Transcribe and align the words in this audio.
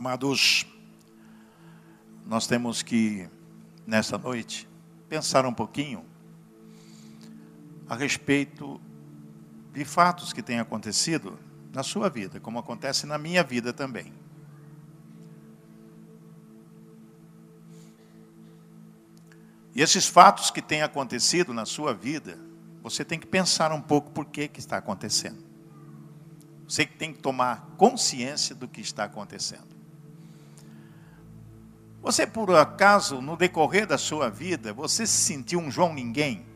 Amados, 0.00 0.64
nós 2.24 2.46
temos 2.46 2.82
que, 2.82 3.28
nessa 3.86 4.16
noite, 4.16 4.66
pensar 5.10 5.44
um 5.44 5.52
pouquinho 5.52 6.06
a 7.86 7.94
respeito 7.94 8.80
de 9.74 9.84
fatos 9.84 10.32
que 10.32 10.42
têm 10.42 10.58
acontecido 10.58 11.38
na 11.70 11.82
sua 11.82 12.08
vida, 12.08 12.40
como 12.40 12.58
acontece 12.58 13.04
na 13.04 13.18
minha 13.18 13.44
vida 13.44 13.74
também. 13.74 14.10
E 19.74 19.82
esses 19.82 20.06
fatos 20.06 20.50
que 20.50 20.62
têm 20.62 20.80
acontecido 20.80 21.52
na 21.52 21.66
sua 21.66 21.92
vida, 21.92 22.38
você 22.82 23.04
tem 23.04 23.18
que 23.18 23.26
pensar 23.26 23.70
um 23.70 23.82
pouco 23.82 24.10
por 24.12 24.24
que, 24.24 24.48
que 24.48 24.60
está 24.60 24.78
acontecendo. 24.78 25.44
Você 26.66 26.86
tem 26.86 27.12
que 27.12 27.18
tomar 27.18 27.66
consciência 27.76 28.54
do 28.54 28.66
que 28.66 28.80
está 28.80 29.04
acontecendo. 29.04 29.79
Você, 32.02 32.26
por 32.26 32.54
acaso, 32.54 33.20
no 33.20 33.36
decorrer 33.36 33.86
da 33.86 33.98
sua 33.98 34.30
vida, 34.30 34.72
você 34.72 35.06
se 35.06 35.18
sentiu 35.18 35.60
um 35.60 35.70
João 35.70 35.92
Ninguém? 35.92 36.46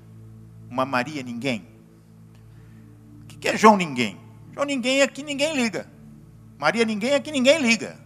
Uma 0.70 0.86
Maria 0.86 1.22
Ninguém? 1.22 1.68
O 3.22 3.26
que 3.26 3.48
é 3.48 3.56
João 3.56 3.76
Ninguém? 3.76 4.18
João 4.52 4.64
Ninguém 4.64 5.02
é 5.02 5.06
que 5.06 5.22
ninguém 5.22 5.54
liga. 5.54 5.86
Maria 6.58 6.84
Ninguém 6.84 7.10
é 7.10 7.20
que 7.20 7.30
ninguém 7.30 7.58
liga. 7.60 7.98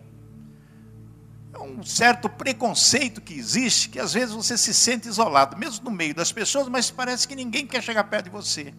É 1.53 1.59
um 1.59 1.83
certo 1.83 2.29
preconceito 2.29 3.21
que 3.21 3.35
existe, 3.35 3.89
que 3.89 4.01
às 4.01 4.13
vezes 4.13 4.35
você 4.35 4.59
se 4.59 4.75
sente 4.75 5.09
isolado, 5.09 5.57
mesmo 5.57 5.85
no 5.85 5.91
meio 5.93 6.15
das 6.15 6.33
pessoas, 6.33 6.69
mas 6.69 6.91
parece 6.91 7.27
que 7.27 7.37
ninguém 7.37 7.67
quer 7.67 7.83
chegar 7.83 8.05
perto 8.05 8.25
de 8.25 8.31
você. 8.31 8.75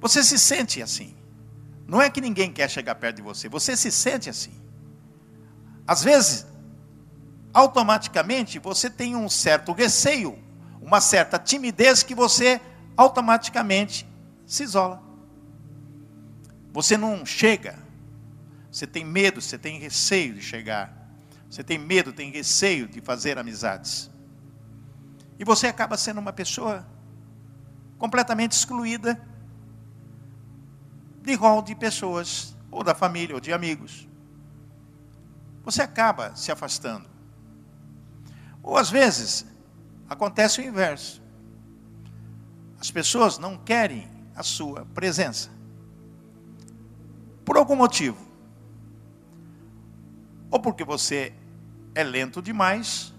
Você 0.00 0.22
se 0.22 0.38
sente 0.38 0.80
assim. 0.80 1.14
Não 1.86 2.00
é 2.00 2.08
que 2.08 2.20
ninguém 2.20 2.52
quer 2.52 2.70
chegar 2.70 2.94
perto 2.94 3.16
de 3.16 3.22
você, 3.22 3.48
você 3.48 3.76
se 3.76 3.90
sente 3.90 4.30
assim. 4.30 4.61
Às 5.86 6.02
vezes, 6.02 6.46
automaticamente 7.52 8.58
você 8.58 8.88
tem 8.88 9.16
um 9.16 9.28
certo 9.28 9.72
receio, 9.72 10.38
uma 10.80 11.00
certa 11.00 11.38
timidez 11.38 12.02
que 12.02 12.14
você 12.14 12.60
automaticamente 12.96 14.08
se 14.46 14.62
isola. 14.62 15.02
Você 16.72 16.96
não 16.96 17.26
chega. 17.26 17.78
Você 18.70 18.86
tem 18.86 19.04
medo, 19.04 19.40
você 19.40 19.58
tem 19.58 19.78
receio 19.78 20.34
de 20.34 20.40
chegar. 20.40 20.96
Você 21.50 21.62
tem 21.62 21.78
medo, 21.78 22.12
tem 22.12 22.30
receio 22.30 22.88
de 22.88 23.00
fazer 23.00 23.38
amizades. 23.38 24.10
E 25.38 25.44
você 25.44 25.66
acaba 25.66 25.98
sendo 25.98 26.18
uma 26.18 26.32
pessoa 26.32 26.86
completamente 27.98 28.52
excluída 28.52 29.20
de 31.20 31.34
rol 31.34 31.62
de 31.62 31.74
pessoas, 31.74 32.56
ou 32.70 32.82
da 32.82 32.94
família, 32.94 33.34
ou 33.34 33.40
de 33.40 33.52
amigos 33.52 34.08
você 35.64 35.82
acaba 35.82 36.34
se 36.34 36.50
afastando. 36.50 37.08
Ou 38.62 38.76
às 38.76 38.90
vezes, 38.90 39.46
acontece 40.08 40.60
o 40.60 40.64
inverso. 40.64 41.22
As 42.80 42.90
pessoas 42.90 43.38
não 43.38 43.56
querem 43.56 44.10
a 44.34 44.42
sua 44.42 44.84
presença. 44.86 45.50
Por 47.44 47.56
algum 47.56 47.76
motivo. 47.76 48.18
Ou 50.50 50.60
porque 50.60 50.84
você 50.84 51.32
é 51.94 52.02
lento 52.02 52.42
demais, 52.42 53.12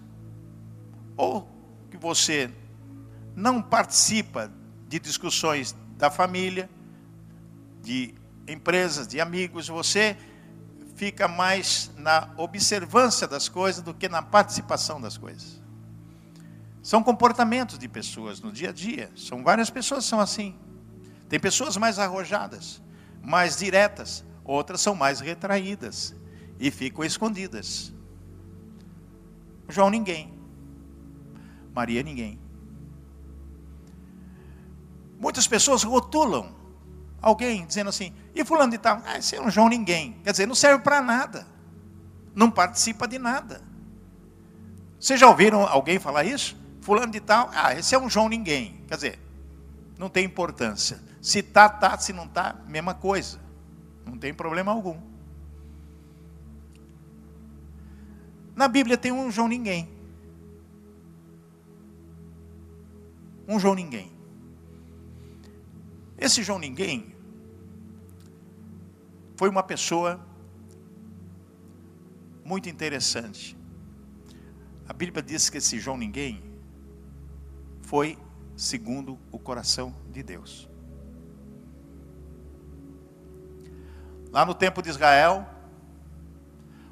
ou 1.15 1.47
que 1.89 1.97
você 1.97 2.51
não 3.35 3.61
participa 3.61 4.51
de 4.87 4.99
discussões 4.99 5.75
da 5.97 6.11
família, 6.11 6.69
de 7.81 8.13
empresas, 8.47 9.07
de 9.07 9.19
amigos, 9.19 9.67
você 9.67 10.17
fica 10.95 11.27
mais 11.27 11.91
na 11.97 12.29
observância 12.37 13.27
das 13.27 13.49
coisas 13.49 13.81
do 13.81 13.93
que 13.93 14.07
na 14.07 14.21
participação 14.21 15.01
das 15.01 15.17
coisas. 15.17 15.61
São 16.81 17.01
comportamentos 17.01 17.79
de 17.79 17.87
pessoas 17.87 18.41
no 18.41 18.51
dia 18.51 18.69
a 18.69 18.73
dia. 18.73 19.11
São 19.15 19.43
várias 19.43 19.69
pessoas 19.69 20.03
que 20.03 20.09
são 20.09 20.19
assim. 20.19 20.55
Tem 21.29 21.39
pessoas 21.39 21.77
mais 21.77 21.97
arrojadas, 21.97 22.81
mais 23.21 23.57
diretas, 23.57 24.23
outras 24.43 24.81
são 24.81 24.93
mais 24.93 25.19
retraídas 25.19 26.13
e 26.59 26.69
ficam 26.69 27.03
escondidas. 27.03 27.93
João 29.69 29.89
ninguém. 29.89 30.33
Maria 31.73 32.03
ninguém. 32.03 32.39
Muitas 35.17 35.47
pessoas 35.47 35.83
rotulam 35.83 36.53
alguém 37.23 37.65
dizendo 37.65 37.89
assim, 37.89 38.13
e 38.35 38.43
fulano 38.43 38.71
de 38.71 38.77
tal, 38.77 39.01
ah, 39.05 39.17
esse 39.17 39.33
é 39.33 39.41
um 39.41 39.49
João 39.49 39.69
ninguém. 39.69 40.19
Quer 40.25 40.31
dizer, 40.31 40.45
não 40.45 40.53
serve 40.53 40.83
para 40.83 41.01
nada. 41.01 41.47
Não 42.35 42.51
participa 42.51 43.07
de 43.07 43.17
nada. 43.17 43.61
Vocês 44.99 45.17
já 45.19 45.27
ouviram 45.29 45.65
alguém 45.65 45.97
falar 45.99 46.25
isso? 46.25 46.57
Fulano 46.81 47.13
de 47.13 47.21
tal, 47.21 47.49
ah, 47.53 47.73
esse 47.73 47.95
é 47.95 47.99
um 47.99 48.09
João 48.09 48.27
ninguém. 48.27 48.83
Quer 48.89 48.95
dizer, 48.95 49.19
não 49.97 50.09
tem 50.09 50.25
importância. 50.25 51.01
Se 51.21 51.41
tá, 51.41 51.69
tá, 51.69 51.97
se 51.97 52.11
não 52.11 52.27
tá, 52.27 52.57
mesma 52.67 52.93
coisa. 52.93 53.39
Não 54.05 54.17
tem 54.17 54.33
problema 54.33 54.73
algum. 54.73 54.99
Na 58.53 58.67
Bíblia 58.67 58.97
tem 58.97 59.13
um 59.13 59.31
João 59.31 59.47
ninguém. 59.47 59.89
Um 63.47 63.57
João 63.57 63.75
ninguém. 63.75 64.11
Esse 66.17 66.43
João 66.43 66.59
ninguém 66.59 67.12
foi 69.35 69.49
uma 69.49 69.63
pessoa 69.63 70.19
muito 72.43 72.69
interessante. 72.69 73.57
A 74.87 74.93
Bíblia 74.93 75.23
diz 75.23 75.49
que 75.49 75.57
esse 75.57 75.79
João 75.79 75.97
Ninguém 75.97 76.43
foi 77.81 78.17
segundo 78.55 79.17
o 79.31 79.39
coração 79.39 79.95
de 80.11 80.21
Deus. 80.21 80.69
Lá 84.31 84.45
no 84.45 84.53
tempo 84.53 84.81
de 84.81 84.89
Israel, 84.89 85.47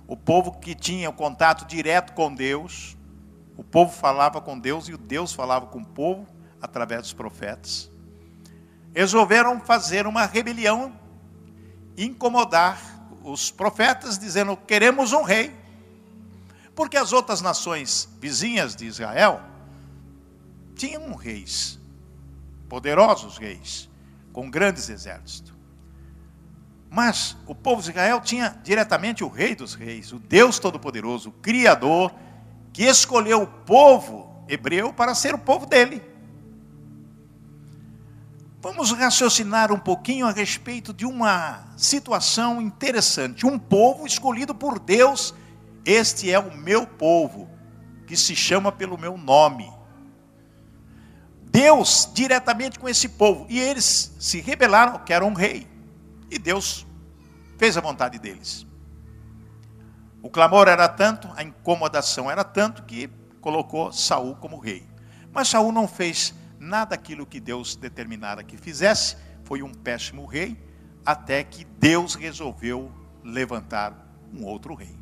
o 0.07 0.16
povo 0.16 0.59
que 0.59 0.75
tinha 0.75 1.09
o 1.09 1.13
contato 1.13 1.66
direto 1.66 2.13
com 2.13 2.34
Deus, 2.34 2.97
o 3.57 3.63
povo 3.63 3.91
falava 3.91 4.40
com 4.41 4.59
Deus 4.59 4.88
e 4.88 4.94
o 4.94 4.97
Deus 4.97 5.34
falava 5.34 5.66
com 5.68 5.80
o 5.80 5.85
povo 5.85 6.28
através 6.62 7.01
dos 7.01 7.13
profetas. 7.13 7.91
Resolveram 8.94 9.59
fazer 9.59 10.06
uma 10.06 10.25
rebelião 10.25 11.00
incomodar 11.97 12.79
os 13.24 13.52
profetas, 13.52 14.18
dizendo: 14.18 14.56
queremos 14.56 15.13
um 15.13 15.24
rei. 15.24 15.56
Porque 16.75 16.97
as 16.97 17.12
outras 17.12 17.41
nações 17.41 18.07
vizinhas 18.19 18.75
de 18.75 18.85
Israel 18.85 19.41
tinham 20.75 21.13
reis, 21.16 21.80
poderosos 22.68 23.38
reis, 23.38 23.90
com 24.31 24.50
grandes 24.50 24.90
exércitos. 24.90 25.53
Mas 26.90 27.38
o 27.46 27.53
povo 27.56 27.81
de 27.81 27.90
Israel 27.90 28.19
tinha 28.19 28.59
diretamente 28.63 29.24
o 29.24 29.30
rei 29.30 29.56
dos 29.56 29.75
reis, 29.75 30.12
o 30.12 30.19
Deus 30.19 30.59
Todo-Poderoso, 30.59 31.30
o 31.30 31.34
Criador, 31.34 32.13
que 32.74 32.84
escolheu 32.84 33.44
o 33.44 33.47
povo 33.47 34.44
hebreu 34.47 34.91
para 34.91 35.16
ser 35.16 35.34
o 35.34 35.40
povo 35.40 35.66
dele. 35.66 36.10
Vamos 38.61 38.91
raciocinar 38.91 39.72
um 39.72 39.79
pouquinho 39.79 40.27
a 40.27 40.31
respeito 40.31 40.94
de 40.94 41.03
uma 41.03 41.66
situação 41.75 42.61
interessante. 42.61 43.44
Um 43.44 43.57
povo 43.57 44.05
escolhido 44.05 44.53
por 44.53 44.77
Deus, 44.77 45.33
este 45.83 46.31
é 46.31 46.38
o 46.38 46.55
meu 46.55 46.85
povo, 46.85 47.50
que 48.05 48.16
se 48.16 48.35
chama 48.35 48.71
pelo 48.71 49.00
meu 49.00 49.17
nome. 49.17 49.67
Deus 51.41 52.07
diretamente 52.13 52.77
com 52.77 52.88
esse 52.88 53.09
povo, 53.09 53.47
e 53.50 53.59
eles 53.59 54.16
se 54.19 54.39
rebelaram, 54.39 55.00
que 55.00 55.11
era 55.11 55.25
um 55.25 55.33
rei, 55.33 55.67
e 56.29 56.38
Deus 56.38 56.85
fez 57.57 57.75
a 57.75 57.81
vontade 57.81 58.19
deles. 58.19 58.68
O 60.21 60.30
clamor 60.30 60.68
era 60.68 60.88
tanto, 60.88 61.27
a 61.36 61.41
incomodação 61.41 62.30
era 62.30 62.44
tanto 62.44 62.83
que 62.83 63.09
colocou 63.41 63.91
Saul 63.91 64.36
como 64.36 64.59
rei. 64.59 64.88
Mas 65.33 65.47
Saul 65.47 65.71
não 65.71 65.88
fez 65.88 66.31
nada 66.62 66.94
aquilo 66.94 67.25
que 67.25 67.40
Deus 67.40 67.75
determinara 67.75 68.44
que 68.44 68.56
fizesse, 68.56 69.18
foi 69.44 69.63
um 69.63 69.74
péssimo 69.74 70.28
rei, 70.28 70.63
até 71.04 71.44
que 71.44 71.66
Deus 71.66 72.13
resolveu 72.13 72.92
levantar 73.24 73.94
um 74.31 74.46
outro 74.46 74.75
rei. 74.75 74.96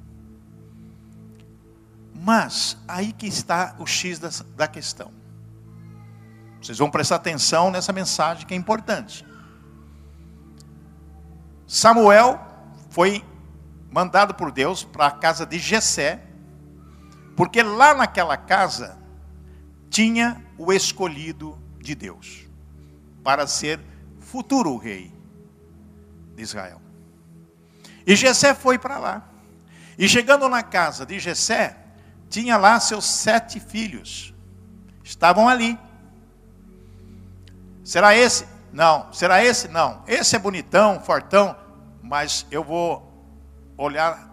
Mas 2.16 2.78
aí 2.88 3.12
que 3.12 3.28
está 3.28 3.76
o 3.78 3.86
X 3.86 4.20
da, 4.20 4.30
da 4.56 4.68
questão. 4.70 5.12
Vocês 6.62 6.78
vão 6.78 6.90
prestar 6.90 7.18
atenção 7.18 7.70
nessa 7.70 7.92
mensagem 7.92 8.48
que 8.48 8.54
é 8.54 8.58
importante. 8.58 9.26
Samuel 11.68 12.40
foi 12.90 13.24
mandado 13.92 14.34
por 14.34 14.50
Deus 14.50 14.86
para 14.86 15.08
a 15.08 15.12
casa 15.12 15.46
de 15.46 15.60
Jessé, 15.60 16.24
porque 17.36 17.62
lá 17.62 17.94
naquela 17.94 18.38
casa 18.38 18.98
tinha 19.90 20.49
o 20.60 20.74
escolhido 20.74 21.58
de 21.80 21.96
Deus 21.96 22.46
para 23.24 23.48
ser 23.48 23.80
futuro 24.20 24.76
rei 24.76 25.12
de 26.36 26.44
Israel. 26.44 26.82
E 28.06 28.14
Jessé 28.16 28.54
foi 28.54 28.78
para 28.78 29.00
lá. 29.00 29.30
E 29.98 30.08
chegando 30.08 30.50
na 30.50 30.62
casa 30.62 31.06
de 31.06 31.18
Jessé, 31.18 31.78
tinha 32.30 32.58
lá 32.58 32.78
seus 32.80 33.06
sete 33.06 33.60
filhos. 33.60 34.34
Estavam 35.04 35.48
ali. 35.48 35.80
Será 37.84 38.16
esse? 38.16 38.46
Não. 38.74 39.12
Será 39.14 39.44
esse? 39.44 39.70
Não. 39.70 40.04
Esse 40.08 40.36
é 40.36 40.40
bonitão, 40.40 41.00
fortão, 41.00 41.56
mas 42.04 42.46
eu 42.52 42.64
vou 42.64 43.10
olhar. 43.78 44.30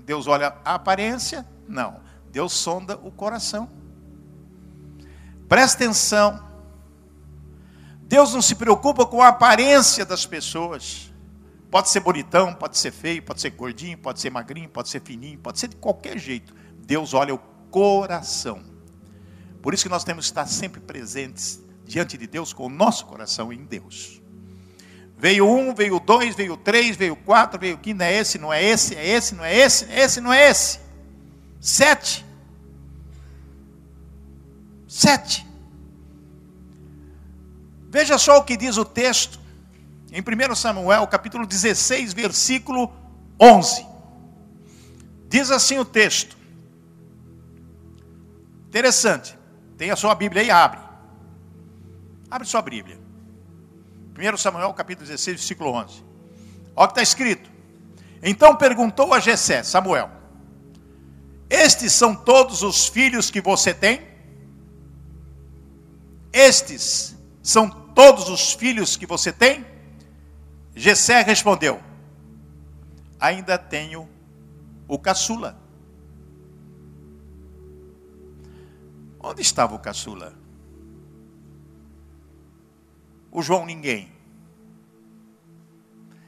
Deus 0.00 0.26
olha 0.26 0.54
a 0.64 0.74
aparência? 0.74 1.46
Não. 1.68 2.00
Deus 2.30 2.52
sonda 2.52 2.96
o 3.02 3.10
coração. 3.10 3.75
Presta 5.48 5.84
atenção. 5.84 6.44
Deus 8.02 8.34
não 8.34 8.42
se 8.42 8.54
preocupa 8.54 9.04
com 9.04 9.22
a 9.22 9.28
aparência 9.28 10.04
das 10.04 10.24
pessoas. 10.26 11.12
Pode 11.70 11.90
ser 11.90 12.00
bonitão, 12.00 12.54
pode 12.54 12.78
ser 12.78 12.92
feio, 12.92 13.22
pode 13.22 13.40
ser 13.40 13.50
gordinho, 13.50 13.98
pode 13.98 14.20
ser 14.20 14.30
magrinho, 14.30 14.68
pode 14.68 14.88
ser 14.88 15.00
fininho, 15.02 15.38
pode 15.38 15.58
ser 15.58 15.68
de 15.68 15.76
qualquer 15.76 16.18
jeito. 16.18 16.54
Deus 16.86 17.14
olha 17.14 17.34
o 17.34 17.38
coração. 17.70 18.62
Por 19.60 19.74
isso 19.74 19.82
que 19.82 19.88
nós 19.88 20.04
temos 20.04 20.26
que 20.26 20.30
estar 20.30 20.46
sempre 20.46 20.80
presentes 20.80 21.60
diante 21.84 22.16
de 22.16 22.26
Deus 22.26 22.52
com 22.52 22.66
o 22.66 22.68
nosso 22.68 23.06
coração 23.06 23.52
em 23.52 23.64
Deus. 23.64 24.22
Veio 25.18 25.48
um, 25.48 25.74
veio 25.74 25.98
dois, 25.98 26.34
veio 26.34 26.56
três, 26.56 26.96
veio 26.96 27.16
quatro, 27.16 27.58
veio 27.58 27.78
quinto, 27.78 28.02
é 28.02 28.12
esse, 28.12 28.38
não 28.38 28.52
é 28.52 28.62
esse, 28.62 28.94
é 28.94 29.08
esse, 29.08 29.34
não 29.34 29.44
é 29.44 29.56
esse, 29.56 29.84
é 29.86 30.00
esse, 30.00 30.20
não 30.20 30.32
é 30.32 30.50
esse. 30.50 30.80
Sete. 31.58 32.25
Sete. 34.96 35.46
Veja 37.90 38.16
só 38.16 38.38
o 38.38 38.44
que 38.44 38.56
diz 38.56 38.78
o 38.78 38.84
texto, 38.84 39.38
em 40.10 40.22
1 40.22 40.54
Samuel, 40.54 41.06
capítulo 41.06 41.46
16, 41.46 42.14
versículo 42.14 42.90
11. 43.38 43.86
Diz 45.28 45.50
assim 45.50 45.78
o 45.78 45.84
texto. 45.84 46.34
Interessante. 48.68 49.38
Tem 49.76 49.90
a 49.90 49.96
sua 49.96 50.14
Bíblia 50.14 50.40
aí, 50.40 50.50
abre. 50.50 50.80
Abre 52.30 52.48
sua 52.48 52.62
Bíblia. 52.62 52.98
1 54.18 54.36
Samuel 54.38 54.72
capítulo 54.72 55.06
16, 55.06 55.36
versículo 55.36 55.72
11. 55.72 56.02
Olha 56.74 56.84
o 56.84 56.86
que 56.86 56.92
está 56.92 57.02
escrito. 57.02 57.50
Então 58.22 58.56
perguntou 58.56 59.12
a 59.12 59.20
Jessé, 59.20 59.62
Samuel: 59.62 60.10
Estes 61.50 61.92
são 61.92 62.16
todos 62.16 62.62
os 62.62 62.88
filhos 62.88 63.30
que 63.30 63.42
você 63.42 63.74
tem? 63.74 64.15
Estes 66.32 67.16
são 67.42 67.70
todos 67.70 68.28
os 68.28 68.52
filhos 68.52 68.96
que 68.96 69.06
você 69.06 69.32
tem? 69.32 69.64
Jessé 70.74 71.22
respondeu: 71.22 71.82
Ainda 73.18 73.56
tenho 73.56 74.08
o 74.86 74.98
caçula. 74.98 75.58
Onde 79.18 79.40
estava 79.40 79.74
o 79.74 79.78
caçula? 79.78 80.34
O 83.32 83.42
João 83.42 83.64
ninguém. 83.64 84.12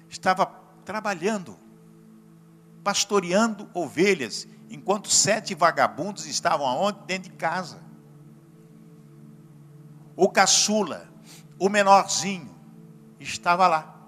Estava 0.09 0.47
trabalhando, 0.85 1.59
pastoreando 2.83 3.71
ovelhas, 3.75 4.49
enquanto 4.71 5.11
sete 5.11 5.55
vagabundos 5.55 6.27
estavam 6.27 6.67
aonde? 6.67 7.01
Dentro 7.07 7.31
de 7.31 7.37
casa. 7.37 7.88
O 10.21 10.29
caçula, 10.29 11.09
o 11.61 11.69
menorzinho, 11.69 12.53
estava 13.21 13.69
lá, 13.69 14.03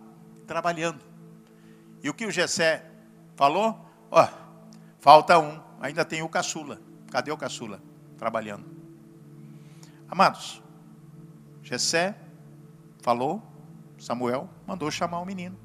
trabalhando. 0.44 0.98
E 2.02 2.10
o 2.10 2.14
que 2.14 2.26
o 2.26 2.32
Gessé 2.32 2.84
falou? 3.36 3.88
Ó, 4.10 4.24
oh, 4.24 4.28
falta 4.98 5.38
um, 5.38 5.62
ainda 5.80 6.04
tem 6.04 6.20
o 6.20 6.28
caçula. 6.28 6.80
Cadê 7.12 7.30
o 7.30 7.36
caçula? 7.36 7.80
Trabalhando. 8.18 8.64
Amados, 10.08 10.60
Jessé 11.62 12.18
falou, 13.00 13.40
Samuel 13.96 14.50
mandou 14.66 14.90
chamar 14.90 15.20
o 15.20 15.24
menino. 15.24 15.56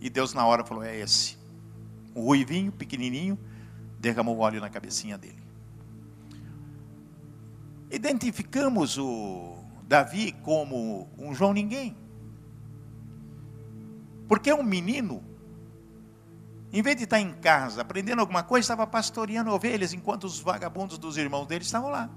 E 0.00 0.10
Deus 0.10 0.34
na 0.34 0.44
hora 0.44 0.64
falou: 0.64 0.82
é 0.82 0.98
esse. 0.98 1.38
O 2.12 2.22
ruivinho, 2.22 2.72
pequenininho, 2.72 3.38
derramou 4.00 4.36
óleo 4.38 4.60
na 4.60 4.68
cabecinha 4.68 5.16
dele. 5.16 5.41
Identificamos 7.92 8.96
o 8.96 9.58
Davi 9.86 10.32
como 10.42 11.10
um 11.18 11.34
João 11.34 11.52
Ninguém. 11.52 11.94
Porque 14.26 14.50
um 14.50 14.62
menino, 14.62 15.22
em 16.72 16.80
vez 16.80 16.96
de 16.96 17.04
estar 17.04 17.20
em 17.20 17.34
casa 17.34 17.82
aprendendo 17.82 18.20
alguma 18.20 18.42
coisa, 18.42 18.64
estava 18.64 18.86
pastoreando 18.86 19.50
ovelhas 19.50 19.92
enquanto 19.92 20.24
os 20.24 20.40
vagabundos 20.40 20.96
dos 20.96 21.18
irmãos 21.18 21.46
dele 21.46 21.64
estavam 21.64 21.90
lá 21.90 22.08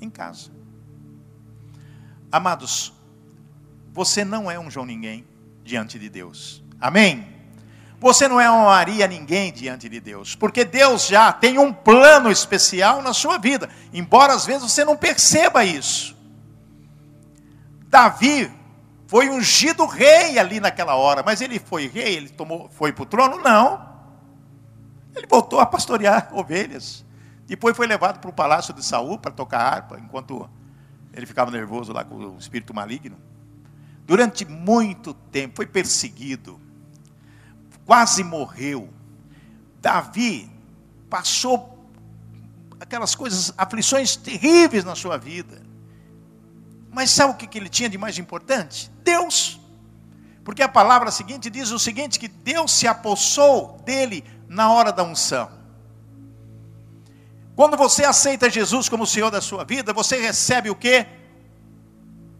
em 0.00 0.08
casa. 0.08 0.50
Amados, 2.32 2.94
você 3.92 4.24
não 4.24 4.50
é 4.50 4.58
um 4.58 4.70
João 4.70 4.86
Ninguém 4.86 5.26
diante 5.62 5.98
de 5.98 6.08
Deus. 6.08 6.64
Amém? 6.80 7.39
Você 8.00 8.26
não 8.26 8.40
é 8.40 8.50
uma 8.50 8.64
Maria 8.64 9.06
ninguém 9.06 9.52
diante 9.52 9.86
de 9.86 10.00
Deus, 10.00 10.34
porque 10.34 10.64
Deus 10.64 11.06
já 11.06 11.30
tem 11.32 11.58
um 11.58 11.70
plano 11.70 12.30
especial 12.30 13.02
na 13.02 13.12
sua 13.12 13.36
vida, 13.36 13.68
embora 13.92 14.32
às 14.32 14.46
vezes 14.46 14.62
você 14.62 14.84
não 14.86 14.96
perceba 14.96 15.62
isso. 15.66 16.16
Davi 17.88 18.50
foi 19.06 19.28
ungido 19.28 19.84
rei 19.84 20.38
ali 20.38 20.60
naquela 20.60 20.94
hora, 20.94 21.22
mas 21.22 21.42
ele 21.42 21.58
foi 21.58 21.88
rei, 21.88 22.16
ele 22.16 22.30
tomou, 22.30 22.70
foi 22.70 22.90
para 22.90 23.02
o 23.02 23.06
trono? 23.06 23.38
Não. 23.38 23.90
Ele 25.14 25.26
voltou 25.26 25.60
a 25.60 25.66
pastorear 25.66 26.30
ovelhas. 26.32 27.04
Depois 27.46 27.76
foi 27.76 27.86
levado 27.86 28.18
para 28.18 28.30
o 28.30 28.32
palácio 28.32 28.72
de 28.72 28.82
Saul 28.82 29.18
para 29.18 29.30
tocar 29.30 29.60
harpa, 29.60 29.98
enquanto 29.98 30.48
ele 31.12 31.26
ficava 31.26 31.50
nervoso 31.50 31.92
lá 31.92 32.02
com 32.02 32.14
o 32.14 32.38
espírito 32.38 32.72
maligno. 32.72 33.18
Durante 34.06 34.46
muito 34.46 35.12
tempo 35.12 35.56
foi 35.56 35.66
perseguido, 35.66 36.58
quase 37.90 38.22
morreu. 38.22 38.88
Davi 39.80 40.48
passou 41.08 41.76
aquelas 42.78 43.16
coisas, 43.16 43.52
aflições 43.58 44.14
terríveis 44.14 44.84
na 44.84 44.94
sua 44.94 45.16
vida. 45.18 45.60
Mas 46.92 47.10
sabe 47.10 47.32
o 47.32 47.36
que 47.36 47.58
ele 47.58 47.68
tinha 47.68 47.88
de 47.88 47.98
mais 47.98 48.16
importante? 48.16 48.88
Deus. 49.02 49.58
Porque 50.44 50.62
a 50.62 50.68
palavra 50.68 51.10
seguinte 51.10 51.50
diz 51.50 51.72
o 51.72 51.80
seguinte: 51.80 52.20
que 52.20 52.28
Deus 52.28 52.70
se 52.70 52.86
apossou 52.86 53.82
dele 53.84 54.22
na 54.46 54.70
hora 54.70 54.92
da 54.92 55.02
unção. 55.02 55.50
Quando 57.56 57.76
você 57.76 58.04
aceita 58.04 58.48
Jesus 58.48 58.88
como 58.88 59.04
Senhor 59.04 59.32
da 59.32 59.40
sua 59.40 59.64
vida, 59.64 59.92
você 59.92 60.20
recebe 60.20 60.70
o 60.70 60.76
que? 60.76 61.04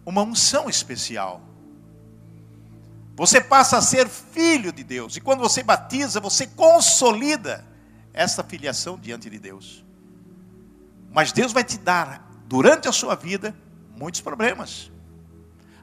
Uma 0.07 0.23
unção 0.23 0.71
especial. 0.71 1.50
Você 3.21 3.39
passa 3.39 3.77
a 3.77 3.83
ser 3.83 4.09
filho 4.09 4.73
de 4.73 4.83
Deus. 4.83 5.15
E 5.15 5.21
quando 5.21 5.41
você 5.41 5.63
batiza, 5.63 6.21
você 6.21 6.47
consolida 6.47 7.63
essa 8.15 8.43
filiação 8.43 8.99
diante 8.99 9.29
de 9.29 9.39
Deus. 9.39 9.85
Mas 11.13 11.31
Deus 11.31 11.53
vai 11.53 11.63
te 11.63 11.77
dar, 11.77 12.27
durante 12.47 12.89
a 12.89 12.93
sua 12.93 13.15
vida, 13.15 13.55
muitos 13.95 14.23
problemas. 14.23 14.91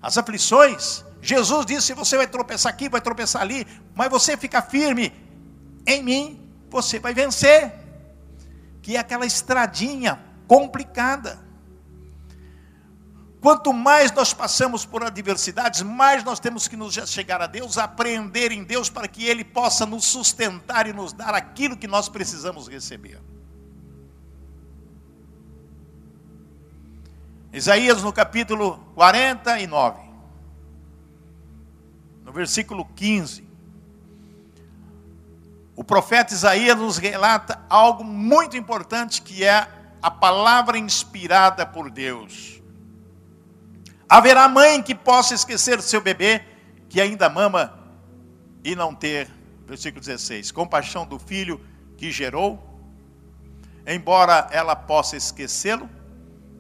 As 0.02 0.18
aflições, 0.18 1.06
Jesus 1.22 1.64
disse: 1.68 1.94
você 1.94 2.18
vai 2.18 2.26
tropeçar 2.26 2.74
aqui, 2.74 2.90
vai 2.90 3.02
tropeçar 3.02 3.44
ali, 3.44 3.68
mas 3.94 4.10
você 4.10 4.36
fica 4.36 4.60
firme 4.60 5.14
em 5.86 6.02
mim, 6.02 6.52
você 6.72 6.98
vai 6.98 7.14
vencer 7.14 7.72
que 8.82 8.96
é 8.96 9.00
aquela 9.00 9.28
estradinha 9.28 10.20
complicada. 10.48 11.47
Quanto 13.48 13.72
mais 13.72 14.12
nós 14.12 14.34
passamos 14.34 14.86
por 14.86 15.06
adversidades, 15.06 15.82
mais 15.82 16.22
nós 16.22 16.38
temos 16.38 16.68
que 16.68 16.76
nos 16.76 16.96
chegar 16.96 17.42
a 17.42 17.48
Deus, 17.48 17.78
aprender 17.78 18.52
em 18.52 18.62
Deus 18.62 18.90
para 18.90 19.08
que 19.08 19.24
Ele 19.24 19.42
possa 19.42 19.86
nos 19.86 20.04
sustentar 20.04 20.86
e 20.86 20.92
nos 20.92 21.14
dar 21.14 21.34
aquilo 21.34 21.78
que 21.78 21.88
nós 21.88 22.10
precisamos 22.10 22.68
receber. 22.68 23.22
Isaías 27.54 28.04
no 28.04 28.12
capítulo 28.12 28.80
49, 28.96 30.02
no 32.26 32.34
versículo 32.34 32.84
15 32.84 33.48
o 35.74 35.86
profeta 35.86 36.34
Isaías 36.34 36.76
nos 36.76 36.98
relata 36.98 37.64
algo 37.70 38.04
muito 38.04 38.58
importante 38.58 39.22
que 39.22 39.46
é 39.46 39.66
a 40.02 40.12
palavra 40.12 40.78
inspirada 40.78 41.66
por 41.66 41.90
Deus. 41.90 42.57
Haverá 44.10 44.48
mãe 44.48 44.82
que 44.82 44.96
possa 44.96 45.34
esquecer 45.34 45.82
seu 45.82 46.02
bebê 46.02 46.44
que 46.90 47.02
ainda 47.02 47.30
mama 47.30 47.78
e 48.64 48.76
não 48.76 48.96
ter, 48.96 49.30
versículo 49.66 50.00
16, 50.00 50.52
compaixão 50.52 51.06
do 51.06 51.20
filho 51.20 51.60
que 51.98 52.12
gerou, 52.12 52.64
embora 53.86 54.48
ela 54.52 54.76
possa 54.76 55.18
esquecê-lo, 55.18 55.90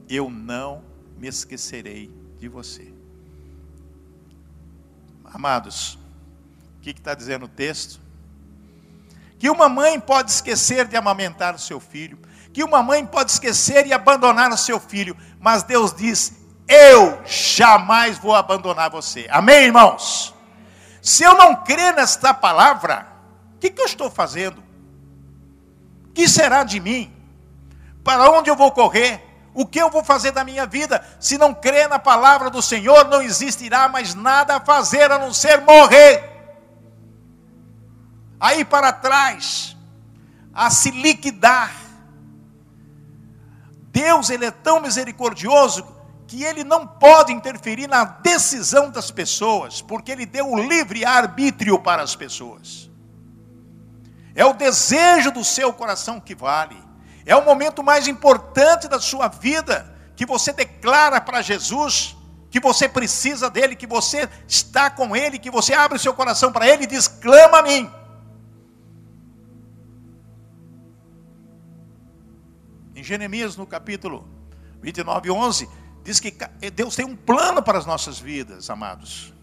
eu 0.09 0.29
não 0.29 0.83
me 1.17 1.27
esquecerei 1.27 2.11
de 2.37 2.47
você. 2.47 2.93
Amados, 5.25 5.97
o 6.77 6.81
que 6.81 6.91
está 6.91 7.13
dizendo 7.13 7.45
o 7.45 7.49
texto? 7.49 8.07
que 9.39 9.49
uma 9.49 9.69
mãe 9.69 9.99
pode 9.99 10.31
esquecer 10.31 10.87
de 10.87 10.95
amamentar 10.95 11.55
o 11.55 11.59
seu 11.59 11.79
filho, 11.79 12.19
que 12.51 12.63
uma 12.63 12.81
mãe 12.81 13.05
pode 13.05 13.31
esquecer 13.31 13.85
e 13.85 13.93
abandonar 13.93 14.51
o 14.51 14.57
seu 14.57 14.79
filho, 14.79 15.15
mas 15.39 15.63
Deus 15.63 15.93
diz: 15.93 16.33
Eu 16.67 17.21
jamais 17.25 18.17
vou 18.17 18.35
abandonar 18.35 18.89
você. 18.89 19.25
Amém, 19.29 19.65
irmãos? 19.65 20.35
Se 21.01 21.23
eu 21.23 21.33
não 21.35 21.55
crer 21.55 21.95
nesta 21.95 22.33
palavra, 22.33 23.07
o 23.55 23.59
que, 23.59 23.69
que 23.69 23.81
eu 23.81 23.85
estou 23.85 24.09
fazendo? 24.11 24.61
O 26.05 26.11
que 26.13 26.27
será 26.27 26.63
de 26.63 26.79
mim? 26.79 27.13
Para 28.03 28.29
onde 28.29 28.49
eu 28.49 28.55
vou 28.55 28.71
correr? 28.71 29.23
O 29.53 29.65
que 29.65 29.79
eu 29.79 29.89
vou 29.89 30.03
fazer 30.03 30.31
da 30.31 30.43
minha 30.43 30.65
vida? 30.65 31.03
Se 31.19 31.37
não 31.37 31.53
crer 31.53 31.87
na 31.87 31.97
palavra 31.97 32.49
do 32.49 32.61
Senhor, 32.61 33.07
não 33.07 33.21
existirá 33.21 33.87
mais 33.87 34.13
nada 34.13 34.57
a 34.57 34.59
fazer 34.59 35.11
a 35.11 35.17
não 35.17 35.33
ser 35.33 35.61
morrer. 35.61 36.37
Aí 38.39 38.63
para 38.65 38.91
trás, 38.91 39.75
a 40.53 40.69
se 40.69 40.91
liquidar. 40.91 41.71
Deus, 43.91 44.29
Ele 44.29 44.45
é 44.45 44.51
tão 44.51 44.79
misericordioso 44.79 45.96
que 46.27 46.43
Ele 46.43 46.63
não 46.63 46.85
pode 46.85 47.31
interferir 47.31 47.87
na 47.87 48.03
decisão 48.03 48.91
das 48.91 49.09
pessoas, 49.09 49.81
porque 49.81 50.11
Ele 50.11 50.25
deu 50.25 50.51
o 50.51 50.61
livre 50.61 51.05
arbítrio 51.05 51.79
para 51.79 52.03
as 52.03 52.15
pessoas. 52.15 52.89
É 54.35 54.45
o 54.45 54.53
desejo 54.53 55.31
do 55.31 55.43
seu 55.43 55.73
coração 55.73 56.19
que 56.19 56.35
vale. 56.35 56.77
É 57.25 57.35
o 57.35 57.45
momento 57.45 57.81
mais 57.81 58.07
importante 58.07 58.87
da 58.87 58.99
sua 58.99 59.27
vida 59.27 59.95
que 60.15 60.25
você 60.25 60.51
declara 60.51 61.19
para 61.19 61.41
Jesus 61.41 62.15
que 62.49 62.59
você 62.59 62.87
precisa 62.87 63.49
dele, 63.49 63.75
que 63.75 63.87
você 63.87 64.29
está 64.47 64.89
com 64.89 65.15
ele, 65.15 65.37
que 65.37 65.51
você 65.51 65.73
abre 65.73 65.97
o 65.97 65.99
seu 65.99 66.13
coração 66.13 66.51
para 66.51 66.67
ele 66.67 66.83
e 66.83 66.87
diz: 66.87 67.07
clama 67.07 67.59
a 67.59 67.63
mim. 67.63 67.91
Em 72.95 73.03
Jeremias, 73.03 73.55
no 73.55 73.67
capítulo 73.67 74.27
29, 74.81 75.29
11, 75.29 75.69
diz 76.07 76.21
que 76.21 76.31
Deus 76.73 76.95
tem 76.95 77.05
um 77.05 77.17
plano 77.17 77.61
para 77.61 77.77
as 77.77 77.85
nossas 77.85 78.17
vidas, 78.17 78.69
amados. 78.69 79.33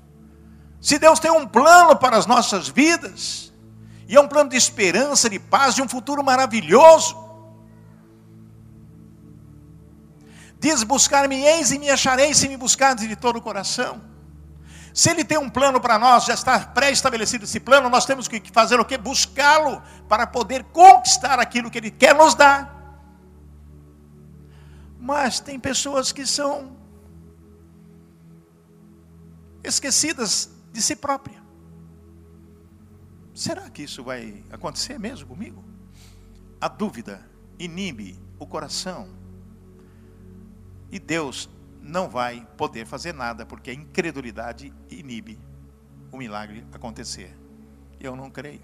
Se 0.80 0.98
Deus 0.98 1.20
tem 1.20 1.30
um 1.30 1.46
plano 1.46 1.94
para 1.94 2.16
as 2.16 2.24
nossas 2.24 2.68
vidas, 2.68 3.52
e 4.08 4.16
é 4.16 4.20
um 4.20 4.26
plano 4.26 4.48
de 4.48 4.56
esperança, 4.56 5.28
de 5.28 5.38
paz, 5.38 5.74
de 5.74 5.82
um 5.82 5.88
futuro 5.88 6.24
maravilhoso, 6.24 7.22
Diz: 10.58 10.82
Buscar-me-eis 10.82 11.72
e 11.72 11.78
me 11.78 11.90
achareis 11.90 12.38
se 12.38 12.48
me 12.48 12.56
buscardes 12.56 13.06
de 13.06 13.14
todo 13.14 13.36
o 13.36 13.42
coração. 13.42 14.00
Se 14.94 15.10
Ele 15.10 15.22
tem 15.22 15.36
um 15.36 15.50
plano 15.50 15.78
para 15.78 15.98
nós, 15.98 16.24
já 16.24 16.32
está 16.32 16.58
pré-estabelecido 16.58 17.44
esse 17.44 17.60
plano, 17.60 17.90
nós 17.90 18.06
temos 18.06 18.26
que 18.26 18.40
fazer 18.50 18.80
o 18.80 18.84
que? 18.84 18.96
Buscá-lo 18.96 19.82
para 20.08 20.26
poder 20.26 20.64
conquistar 20.72 21.38
aquilo 21.38 21.70
que 21.70 21.76
Ele 21.76 21.90
quer 21.90 22.14
nos 22.14 22.34
dar. 22.34 22.73
Mas 25.04 25.38
tem 25.38 25.60
pessoas 25.60 26.12
que 26.12 26.26
são 26.26 26.74
esquecidas 29.62 30.50
de 30.72 30.80
si 30.80 30.96
própria. 30.96 31.42
Será 33.34 33.68
que 33.68 33.82
isso 33.82 34.02
vai 34.02 34.42
acontecer 34.50 34.98
mesmo 34.98 35.28
comigo? 35.28 35.62
A 36.58 36.68
dúvida 36.68 37.20
inibe 37.58 38.18
o 38.38 38.46
coração 38.46 39.10
e 40.90 40.98
Deus 40.98 41.50
não 41.82 42.08
vai 42.08 42.48
poder 42.56 42.86
fazer 42.86 43.12
nada, 43.12 43.44
porque 43.44 43.68
a 43.68 43.74
incredulidade 43.74 44.72
inibe 44.88 45.38
o 46.10 46.16
milagre 46.16 46.66
acontecer. 46.72 47.36
Eu 48.00 48.16
não 48.16 48.30
creio. 48.30 48.62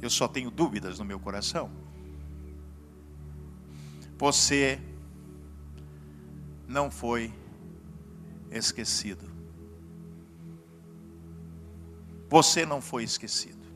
Eu 0.00 0.10
só 0.10 0.28
tenho 0.28 0.48
dúvidas 0.48 1.00
no 1.00 1.04
meu 1.04 1.18
coração. 1.18 1.72
Você 4.16 4.80
não 6.68 6.90
foi 6.90 7.32
esquecido. 8.50 9.26
Você 12.28 12.66
não 12.66 12.82
foi 12.82 13.04
esquecido. 13.04 13.66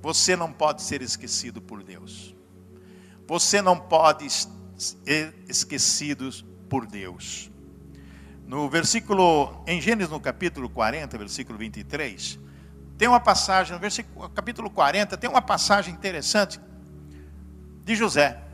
Você 0.00 0.34
não 0.34 0.50
pode 0.50 0.82
ser 0.82 1.02
esquecido 1.02 1.60
por 1.60 1.84
Deus. 1.84 2.34
Você 3.26 3.60
não 3.60 3.78
pode 3.78 4.26
esquecidos 5.46 6.42
por 6.70 6.86
Deus. 6.86 7.50
No 8.46 8.70
versículo, 8.70 9.62
em 9.66 9.78
Gênesis 9.78 10.10
no 10.10 10.18
capítulo 10.18 10.70
40, 10.70 11.18
versículo 11.18 11.58
23, 11.58 12.38
tem 12.96 13.06
uma 13.06 13.20
passagem, 13.20 13.74
no 13.74 13.78
versículo, 13.78 14.30
capítulo 14.30 14.70
40, 14.70 15.18
tem 15.18 15.28
uma 15.28 15.42
passagem 15.42 15.92
interessante 15.92 16.58
de 17.84 17.94
José. 17.94 18.47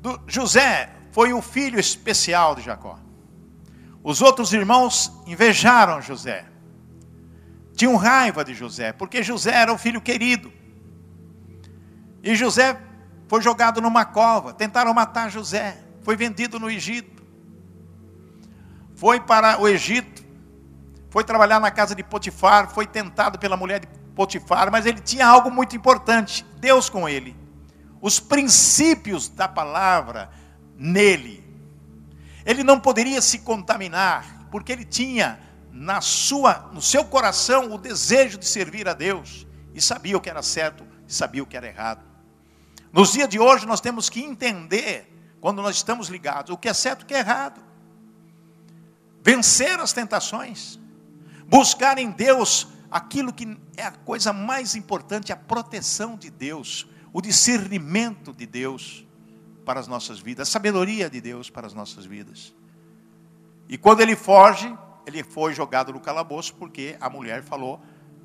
Do, 0.00 0.20
José 0.26 0.90
foi 1.12 1.32
o 1.32 1.42
filho 1.42 1.78
especial 1.78 2.54
de 2.54 2.62
Jacó. 2.62 2.98
Os 4.02 4.22
outros 4.22 4.52
irmãos 4.52 5.12
invejaram 5.26 6.00
José. 6.00 6.46
Tinham 7.74 7.96
raiva 7.96 8.44
de 8.44 8.54
José, 8.54 8.92
porque 8.92 9.22
José 9.22 9.54
era 9.54 9.72
o 9.72 9.78
filho 9.78 10.00
querido. 10.00 10.52
E 12.22 12.34
José 12.34 12.78
foi 13.28 13.40
jogado 13.40 13.80
numa 13.80 14.04
cova, 14.04 14.52
tentaram 14.52 14.92
matar 14.92 15.30
José, 15.30 15.78
foi 16.02 16.16
vendido 16.16 16.58
no 16.58 16.70
Egito, 16.70 17.22
foi 18.94 19.20
para 19.20 19.60
o 19.60 19.68
Egito, 19.68 20.24
foi 21.08 21.24
trabalhar 21.24 21.60
na 21.60 21.70
casa 21.70 21.94
de 21.94 22.02
Potifar, 22.02 22.68
foi 22.68 22.86
tentado 22.86 23.38
pela 23.38 23.56
mulher 23.56 23.80
de 23.80 23.86
Potifar, 24.14 24.70
mas 24.70 24.84
ele 24.84 25.00
tinha 25.00 25.26
algo 25.26 25.50
muito 25.50 25.74
importante: 25.76 26.44
Deus 26.58 26.90
com 26.90 27.08
ele, 27.08 27.36
os 28.00 28.18
princípios 28.18 29.28
da 29.28 29.46
palavra 29.46 30.30
nele. 30.76 31.44
Ele 32.44 32.64
não 32.64 32.80
poderia 32.80 33.20
se 33.20 33.40
contaminar, 33.40 34.48
porque 34.50 34.72
ele 34.72 34.84
tinha 34.84 35.38
na 35.70 36.00
sua, 36.00 36.70
no 36.72 36.80
seu 36.80 37.04
coração 37.04 37.72
o 37.72 37.78
desejo 37.78 38.38
de 38.38 38.46
servir 38.46 38.88
a 38.88 38.94
Deus 38.94 39.46
e 39.74 39.80
sabia 39.80 40.16
o 40.16 40.20
que 40.20 40.30
era 40.30 40.42
certo 40.42 40.86
e 41.06 41.12
sabia 41.12 41.42
o 41.42 41.46
que 41.46 41.56
era 41.56 41.66
errado. 41.66 42.04
Nos 42.92 43.12
dias 43.12 43.28
de 43.28 43.38
hoje 43.38 43.66
nós 43.66 43.80
temos 43.80 44.08
que 44.08 44.20
entender, 44.20 45.36
quando 45.40 45.62
nós 45.62 45.76
estamos 45.76 46.08
ligados, 46.08 46.50
o 46.50 46.56
que 46.56 46.68
é 46.68 46.74
certo 46.74 47.02
e 47.02 47.04
o 47.04 47.06
que 47.06 47.14
é 47.14 47.18
errado. 47.18 47.60
Vencer 49.22 49.78
as 49.78 49.92
tentações. 49.92 50.78
Buscar 51.46 51.98
em 51.98 52.10
Deus 52.10 52.66
aquilo 52.90 53.32
que 53.32 53.56
é 53.76 53.84
a 53.84 53.92
coisa 53.92 54.32
mais 54.32 54.74
importante, 54.74 55.32
a 55.32 55.36
proteção 55.36 56.16
de 56.16 56.30
Deus, 56.30 56.86
o 57.12 57.20
discernimento 57.20 58.32
de 58.32 58.46
Deus 58.46 59.06
para 59.64 59.80
as 59.80 59.86
nossas 59.86 60.18
vidas, 60.18 60.48
a 60.48 60.50
sabedoria 60.50 61.08
de 61.10 61.20
Deus 61.20 61.50
para 61.50 61.66
as 61.66 61.74
nossas 61.74 62.04
vidas. 62.04 62.54
E 63.68 63.78
quando 63.78 64.00
ele 64.00 64.16
foge, 64.16 64.72
ele 65.06 65.22
foi 65.22 65.54
jogado 65.54 65.92
no 65.92 66.00
calabouço 66.00 66.54
porque 66.54 66.96
a 67.00 67.08
mulher 67.08 67.42
falou 67.42 67.80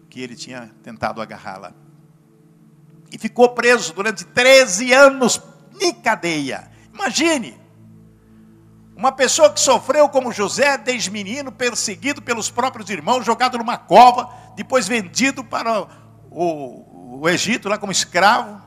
que 0.10 0.22
ele 0.22 0.36
tinha 0.36 0.74
tentado 0.84 1.22
agarrá-la 1.22 1.74
e 3.12 3.18
ficou 3.18 3.50
preso 3.50 3.94
durante 3.94 4.26
13 4.26 4.94
anos 4.94 5.42
em 5.80 5.94
cadeia. 5.94 6.70
Imagine, 6.94 7.58
uma 8.96 9.12
pessoa 9.12 9.52
que 9.52 9.60
sofreu 9.60 10.10
como 10.10 10.32
José, 10.32 10.78
desde 10.78 11.12
menino, 11.12 11.52
perseguido 11.52 12.22
pelos 12.22 12.50
próprios 12.50 12.90
irmãos, 12.90 13.26
jogado 13.26 13.58
numa 13.58 13.78
cova, 13.78 14.30
depois 14.56 14.88
vendido 14.88 15.44
para 15.44 15.88
o, 16.30 17.20
o 17.22 17.30
Egito 17.30 17.70
lá 17.70 17.78
como 17.78 17.92
escravo. 17.92 18.62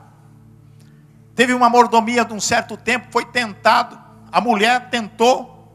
Teve 1.39 1.53
uma 1.53 1.69
mordomia 1.69 2.25
de 2.25 2.33
um 2.33 2.39
certo 2.41 2.75
tempo, 2.75 3.07
foi 3.13 3.23
tentado. 3.23 3.97
A 4.29 4.41
mulher 4.41 4.89
tentou 4.89 5.71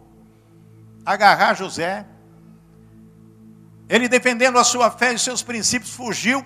agarrar 1.06 1.54
José. 1.54 2.04
Ele, 3.88 4.06
defendendo 4.06 4.58
a 4.58 4.64
sua 4.64 4.90
fé 4.90 5.14
e 5.14 5.18
seus 5.18 5.42
princípios, 5.42 5.90
fugiu 5.90 6.44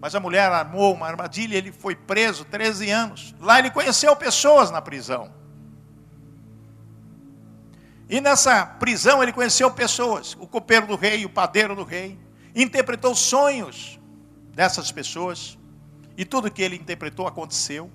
mas 0.00 0.16
a 0.16 0.18
mulher 0.18 0.50
armou 0.50 0.92
uma 0.92 1.06
armadilha 1.06 1.56
ele 1.56 1.70
foi 1.70 1.94
preso 1.94 2.44
13 2.46 2.90
anos. 2.90 3.32
Lá 3.38 3.60
ele 3.60 3.70
conheceu 3.70 4.16
pessoas 4.16 4.68
na 4.68 4.82
prisão. 4.82 5.32
E 8.10 8.20
nessa 8.20 8.66
prisão 8.66 9.22
ele 9.22 9.32
conheceu 9.32 9.70
pessoas, 9.70 10.36
o 10.40 10.48
copeiro 10.48 10.88
do 10.88 10.96
rei, 10.96 11.24
o 11.24 11.30
padeiro 11.30 11.76
do 11.76 11.84
rei, 11.84 12.18
interpretou 12.56 13.14
sonhos 13.14 14.00
dessas 14.52 14.90
pessoas, 14.90 15.56
e 16.16 16.24
tudo 16.24 16.50
que 16.50 16.62
ele 16.62 16.76
interpretou 16.76 17.26
aconteceu. 17.26 17.90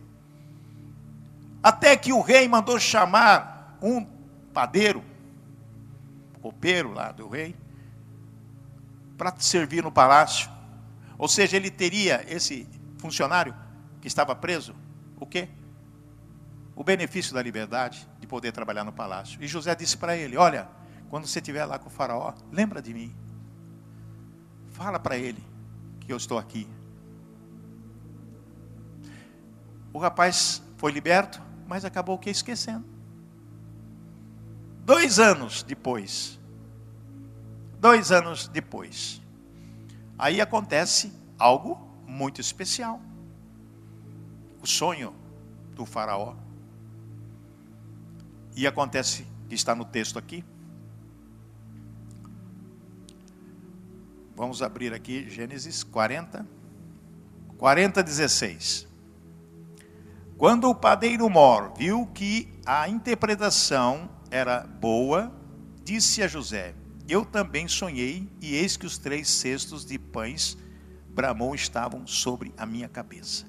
Até 1.61 1.95
que 1.95 2.13
o 2.13 2.21
rei 2.21 2.47
mandou 2.47 2.79
chamar 2.79 3.77
um 3.81 4.05
padeiro, 4.53 5.03
copeiro 6.41 6.93
lá 6.93 7.11
do 7.11 7.27
rei, 7.27 7.55
para 9.17 9.33
servir 9.39 9.83
no 9.83 9.91
palácio. 9.91 10.49
Ou 11.17 11.27
seja, 11.27 11.57
ele 11.57 11.71
teria 11.71 12.23
esse 12.27 12.67
funcionário 12.97 13.55
que 13.99 14.07
estava 14.07 14.35
preso, 14.35 14.75
o 15.19 15.25
quê? 15.25 15.49
O 16.75 16.83
benefício 16.83 17.33
da 17.33 17.41
liberdade 17.41 18.07
de 18.19 18.27
poder 18.27 18.51
trabalhar 18.51 18.83
no 18.83 18.93
palácio. 18.93 19.43
E 19.43 19.47
José 19.47 19.73
disse 19.73 19.97
para 19.97 20.15
ele: 20.15 20.37
Olha, 20.37 20.69
quando 21.09 21.25
você 21.25 21.39
estiver 21.39 21.65
lá 21.65 21.79
com 21.79 21.87
o 21.87 21.91
faraó, 21.91 22.33
lembra 22.51 22.81
de 22.81 22.93
mim. 22.93 23.15
Fala 24.71 24.99
para 24.99 25.17
ele 25.17 25.43
que 26.01 26.13
eu 26.13 26.17
estou 26.17 26.37
aqui. 26.37 26.67
O 29.93 29.99
rapaz 29.99 30.61
foi 30.77 30.91
liberto, 30.91 31.41
mas 31.67 31.83
acabou 31.83 32.17
que 32.17 32.29
esquecendo. 32.29 32.85
Dois 34.85 35.19
anos 35.19 35.63
depois, 35.63 36.39
dois 37.79 38.11
anos 38.11 38.47
depois, 38.47 39.21
aí 40.17 40.39
acontece 40.39 41.11
algo 41.37 41.77
muito 42.07 42.39
especial. 42.39 43.01
O 44.61 44.67
sonho 44.67 45.13
do 45.75 45.85
faraó. 45.85 46.35
E 48.55 48.65
acontece 48.65 49.27
que 49.47 49.55
está 49.55 49.75
no 49.75 49.85
texto 49.85 50.17
aqui. 50.17 50.43
Vamos 54.35 54.61
abrir 54.61 54.93
aqui 54.93 55.29
Gênesis 55.29 55.83
40, 55.83 56.45
40, 57.57 58.03
16. 58.03 58.87
Quando 60.37 60.69
o 60.69 60.75
padeiro 60.75 61.27
Mor 61.27 61.73
viu 61.75 62.05
que 62.13 62.47
a 62.63 62.87
interpretação 62.87 64.07
era 64.29 64.59
boa, 64.59 65.31
disse 65.83 66.21
a 66.21 66.27
José: 66.27 66.75
Eu 67.09 67.25
também 67.25 67.67
sonhei, 67.67 68.29
e 68.39 68.53
eis 68.53 68.77
que 68.77 68.85
os 68.85 68.99
três 68.99 69.27
cestos 69.27 69.83
de 69.83 69.97
pães 69.97 70.55
bramou 71.09 71.55
estavam 71.55 72.05
sobre 72.05 72.53
a 72.55 72.67
minha 72.67 72.87
cabeça. 72.87 73.47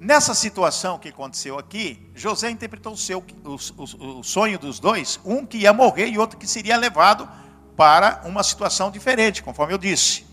Nessa 0.00 0.34
situação 0.34 0.98
que 0.98 1.08
aconteceu 1.08 1.56
aqui, 1.56 2.10
José 2.16 2.50
interpretou 2.50 2.94
o, 2.94 2.96
seu, 2.96 3.24
o, 3.44 3.56
o, 3.76 4.18
o 4.18 4.24
sonho 4.24 4.58
dos 4.58 4.80
dois, 4.80 5.20
um 5.24 5.46
que 5.46 5.58
ia 5.58 5.72
morrer 5.72 6.08
e 6.08 6.18
outro 6.18 6.36
que 6.36 6.48
seria 6.48 6.76
levado 6.76 7.28
para 7.76 8.22
uma 8.24 8.42
situação 8.42 8.90
diferente, 8.90 9.40
conforme 9.40 9.72
eu 9.72 9.78
disse. 9.78 10.26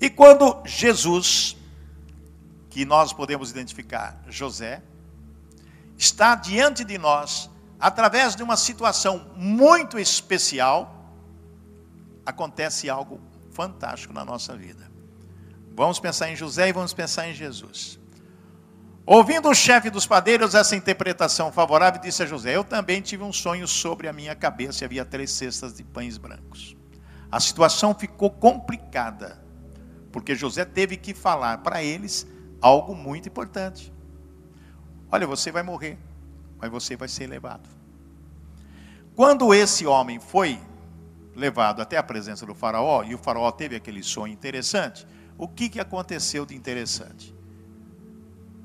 E 0.00 0.08
quando 0.08 0.62
Jesus, 0.64 1.56
que 2.76 2.84
nós 2.84 3.10
podemos 3.10 3.50
identificar 3.50 4.22
José, 4.28 4.82
está 5.96 6.34
diante 6.34 6.84
de 6.84 6.98
nós, 6.98 7.48
através 7.80 8.36
de 8.36 8.42
uma 8.42 8.54
situação 8.54 9.32
muito 9.34 9.98
especial, 9.98 11.10
acontece 12.26 12.90
algo 12.90 13.18
fantástico 13.50 14.12
na 14.12 14.26
nossa 14.26 14.54
vida. 14.54 14.92
Vamos 15.74 15.98
pensar 15.98 16.30
em 16.30 16.36
José 16.36 16.68
e 16.68 16.72
vamos 16.74 16.92
pensar 16.92 17.26
em 17.26 17.32
Jesus. 17.32 17.98
Ouvindo 19.06 19.48
o 19.48 19.54
chefe 19.54 19.88
dos 19.88 20.06
padeiros 20.06 20.54
essa 20.54 20.76
interpretação 20.76 21.50
favorável, 21.50 21.98
disse 21.98 22.24
a 22.24 22.26
José: 22.26 22.54
Eu 22.54 22.62
também 22.62 23.00
tive 23.00 23.22
um 23.22 23.32
sonho 23.32 23.66
sobre 23.66 24.06
a 24.06 24.12
minha 24.12 24.34
cabeça 24.34 24.84
e 24.84 24.84
havia 24.84 25.06
três 25.06 25.30
cestas 25.30 25.72
de 25.72 25.82
pães 25.82 26.18
brancos. 26.18 26.76
A 27.32 27.40
situação 27.40 27.94
ficou 27.94 28.30
complicada, 28.30 29.42
porque 30.12 30.34
José 30.34 30.66
teve 30.66 30.98
que 30.98 31.14
falar 31.14 31.56
para 31.62 31.82
eles 31.82 32.35
algo 32.60 32.94
muito 32.94 33.28
importante. 33.28 33.92
Olha, 35.10 35.26
você 35.26 35.52
vai 35.52 35.62
morrer, 35.62 35.98
mas 36.58 36.70
você 36.70 36.96
vai 36.96 37.08
ser 37.08 37.26
levado. 37.26 37.68
Quando 39.14 39.54
esse 39.54 39.86
homem 39.86 40.18
foi 40.18 40.60
levado 41.34 41.80
até 41.80 41.96
a 41.96 42.02
presença 42.02 42.44
do 42.44 42.54
faraó, 42.54 43.02
e 43.04 43.14
o 43.14 43.18
faraó 43.18 43.50
teve 43.50 43.76
aquele 43.76 44.02
sonho 44.02 44.32
interessante, 44.32 45.06
o 45.38 45.46
que, 45.46 45.68
que 45.68 45.80
aconteceu 45.80 46.44
de 46.44 46.54
interessante? 46.54 47.36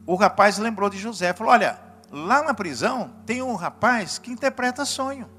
o 0.06 0.16
rapaz 0.16 0.58
lembrou 0.58 0.90
de 0.90 0.98
José, 0.98 1.34
falou: 1.34 1.54
Olha, 1.54 1.80
lá 2.12 2.44
na 2.44 2.54
prisão 2.54 3.12
tem 3.26 3.42
um 3.42 3.56
rapaz 3.56 4.18
que 4.18 4.32
interpreta 4.32 4.86
sonho. 4.86 5.30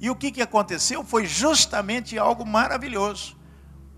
E 0.00 0.08
o 0.08 0.16
que, 0.16 0.32
que 0.32 0.42
aconteceu 0.42 1.04
foi 1.04 1.26
justamente 1.26 2.18
algo 2.18 2.46
maravilhoso. 2.46 3.36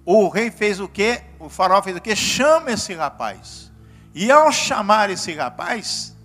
O 0.04 0.28
rei 0.28 0.50
fez 0.50 0.80
o 0.80 0.88
quê? 0.88 1.22
O 1.42 1.48
faraó 1.48 1.82
fez 1.82 1.96
o 1.96 2.00
quê? 2.00 2.14
Chama 2.14 2.70
esse 2.70 2.94
rapaz. 2.94 3.72
E 4.14 4.30
ao 4.30 4.52
chamar 4.52 5.10
esse 5.10 5.32
rapaz, 5.32 6.16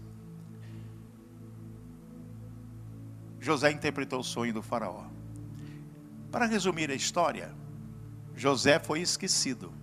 José 3.40 3.72
interpretou 3.72 4.20
o 4.20 4.24
sonho 4.24 4.54
do 4.54 4.62
faraó. 4.62 5.06
Para 6.32 6.46
resumir 6.46 6.92
a 6.92 6.94
história, 6.94 7.52
José 8.36 8.78
foi 8.78 9.02
esquecido. 9.02 9.74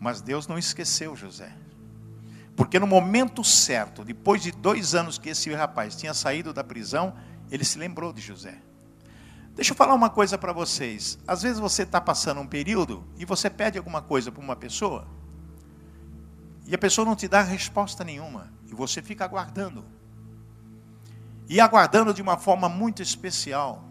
Mas 0.00 0.22
Deus 0.22 0.46
não 0.46 0.56
esqueceu 0.56 1.14
José. 1.14 1.52
Porque 2.56 2.78
no 2.78 2.86
momento 2.86 3.44
certo, 3.44 4.02
depois 4.02 4.40
de 4.42 4.50
dois 4.50 4.94
anos 4.94 5.18
que 5.18 5.28
esse 5.28 5.52
rapaz 5.52 5.94
tinha 5.94 6.14
saído 6.14 6.54
da 6.54 6.64
prisão, 6.64 7.14
ele 7.50 7.64
se 7.64 7.78
lembrou 7.78 8.14
de 8.14 8.22
José. 8.22 8.62
Deixa 9.58 9.72
eu 9.72 9.76
falar 9.76 9.92
uma 9.92 10.08
coisa 10.08 10.38
para 10.38 10.52
vocês. 10.52 11.18
Às 11.26 11.42
vezes 11.42 11.58
você 11.58 11.82
está 11.82 12.00
passando 12.00 12.40
um 12.40 12.46
período 12.46 13.04
e 13.16 13.24
você 13.24 13.50
pede 13.50 13.76
alguma 13.76 14.00
coisa 14.00 14.30
para 14.30 14.40
uma 14.40 14.54
pessoa, 14.54 15.08
e 16.64 16.76
a 16.76 16.78
pessoa 16.78 17.04
não 17.04 17.16
te 17.16 17.26
dá 17.26 17.42
resposta 17.42 18.04
nenhuma, 18.04 18.52
e 18.68 18.72
você 18.72 19.02
fica 19.02 19.24
aguardando. 19.24 19.84
E 21.48 21.58
aguardando 21.58 22.14
de 22.14 22.22
uma 22.22 22.38
forma 22.38 22.68
muito 22.68 23.02
especial. 23.02 23.82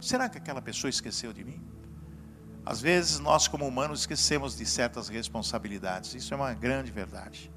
Será 0.00 0.28
que 0.28 0.38
aquela 0.38 0.60
pessoa 0.60 0.90
esqueceu 0.90 1.32
de 1.32 1.44
mim? 1.44 1.62
Às 2.66 2.80
vezes 2.80 3.20
nós, 3.20 3.46
como 3.46 3.64
humanos, 3.64 4.00
esquecemos 4.00 4.56
de 4.56 4.66
certas 4.66 5.08
responsabilidades. 5.08 6.16
Isso 6.16 6.34
é 6.34 6.36
uma 6.36 6.52
grande 6.52 6.90
verdade. 6.90 7.48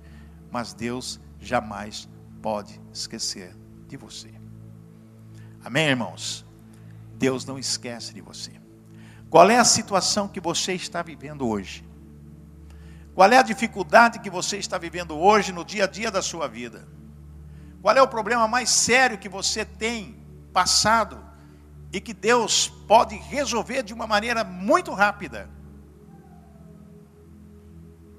Mas 0.51 0.71
Deus 0.71 1.19
jamais 1.39 2.08
pode 2.43 2.80
esquecer 2.93 3.58
de 3.88 3.97
você. 3.97 4.32
Amém, 5.63 5.88
irmãos? 5.88 6.45
Deus 7.17 7.45
não 7.45 7.58
esquece 7.58 8.13
de 8.13 8.21
você. 8.21 8.51
Qual 9.30 9.49
é 9.49 9.58
a 9.58 9.65
situação 9.65 10.28
que 10.28 10.39
você 10.39 10.73
está 10.73 11.01
vivendo 11.01 11.47
hoje? 11.47 11.84
Qual 13.13 13.32
é 13.32 13.38
a 13.38 13.43
dificuldade 13.43 14.19
que 14.19 14.30
você 14.30 14.58
está 14.58 14.78
vivendo 14.78 15.17
hoje 15.17 15.51
no 15.51 15.63
dia 15.63 15.86
a 15.86 15.88
dia 15.88 16.12
da 16.12 16.21
sua 16.21 16.47
vida? 16.47 16.88
Qual 17.82 17.95
é 17.95 18.01
o 18.01 18.08
problema 18.08 18.47
mais 18.47 18.69
sério 18.69 19.17
que 19.17 19.30
você 19.30 19.63
tem 19.63 20.23
passado 20.51 21.25
e 21.95 22.01
que 22.01 22.13
Deus 22.13 22.67
pode 22.67 23.15
resolver 23.15 23.82
de 23.82 23.93
uma 23.93 24.06
maneira 24.06 24.43
muito 24.43 24.93
rápida. 24.93 25.49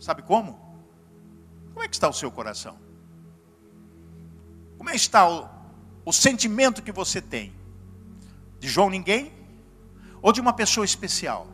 Sabe 0.00 0.22
como? 0.22 0.58
Como 1.74 1.82
é 1.82 1.88
que 1.88 1.94
está 1.94 2.08
o 2.08 2.12
seu 2.12 2.30
coração? 2.30 2.78
Como 4.78 4.88
é 4.88 4.92
que 4.92 4.98
está 4.98 5.28
o, 5.28 5.46
o 6.06 6.12
sentimento 6.12 6.82
que 6.82 6.90
você 6.90 7.20
tem? 7.20 7.54
De 8.58 8.68
João 8.68 8.90
ninguém? 8.90 9.32
Ou 10.22 10.32
de 10.32 10.40
uma 10.40 10.52
pessoa 10.52 10.84
especial? 10.84 11.46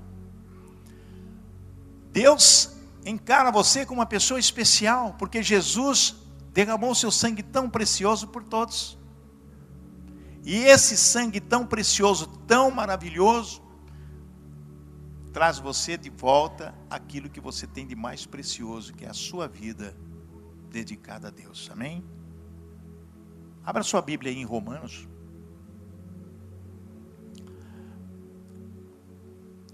Deus 2.13 2.77
encara 3.05 3.51
você 3.51 3.85
como 3.85 4.01
uma 4.01 4.07
pessoa 4.07 4.39
especial, 4.39 5.15
porque 5.19 5.43
Jesus 5.43 6.15
derramou 6.53 6.95
seu 6.95 7.11
sangue 7.11 7.43
tão 7.43 7.69
precioso 7.69 8.29
por 8.29 8.45
todos. 8.45 8.99
E 10.45 10.57
esse 10.57 10.97
sangue 10.97 11.41
tão 11.41 11.65
precioso, 11.67 12.27
tão 12.47 12.71
maravilhoso, 12.71 13.63
traz 15.33 15.59
você 15.59 15.97
de 15.97 16.11
volta 16.11 16.75
aquilo 16.91 17.31
que 17.31 17.41
você 17.41 17.67
tem 17.67 17.87
de 17.87 17.97
mais 17.97 18.27
precioso, 18.27 18.93
que 18.93 19.05
é 19.05 19.09
a 19.09 19.15
sua 19.15 19.49
vida 19.49 19.97
dedicada 20.69 21.29
a 21.29 21.31
Deus. 21.31 21.71
Amém? 21.73 22.05
Abra 23.65 23.83
sua 23.83 24.03
Bíblia 24.03 24.33
aí 24.33 24.39
em 24.39 24.45
Romanos. 24.45 25.09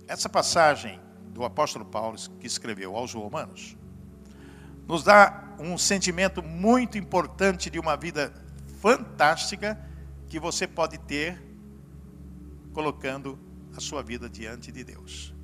Essa 0.09 0.29
passagem 0.29 0.99
do 1.35 1.45
apóstolo 1.45 1.85
Paulo 1.85 2.17
que 2.41 2.47
escreveu 2.47 2.97
aos 2.97 3.13
Romanos 3.13 3.77
nos 4.87 5.05
dá 5.05 5.55
um 5.59 5.77
sentimento 5.77 6.43
muito 6.43 6.97
importante 6.97 7.69
de 7.69 7.79
uma 7.79 7.95
vida 7.95 8.33
fantástica 8.81 9.79
que 10.27 10.41
você 10.41 10.67
pode 10.67 10.97
ter 10.97 11.39
colocando 12.73 13.39
a 13.77 13.81
sua 13.81 14.03
vida 14.03 14.31
diante 14.31 14.73
de 14.73 14.83
Deus. 14.83 15.35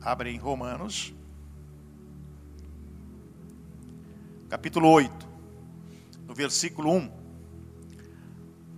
Abre 0.00 0.30
em 0.30 0.38
Romanos, 0.38 1.12
capítulo 4.48 4.88
8, 4.88 5.28
no 6.24 6.34
versículo 6.34 6.92
1. 6.92 7.10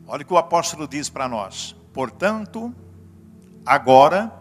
Olha 0.07 0.23
o 0.23 0.27
que 0.27 0.33
o 0.33 0.39
apóstolo 0.39 0.89
diz 0.89 1.11
para 1.11 1.29
nós: 1.29 1.77
Portanto, 1.93 2.75
agora, 3.65 4.33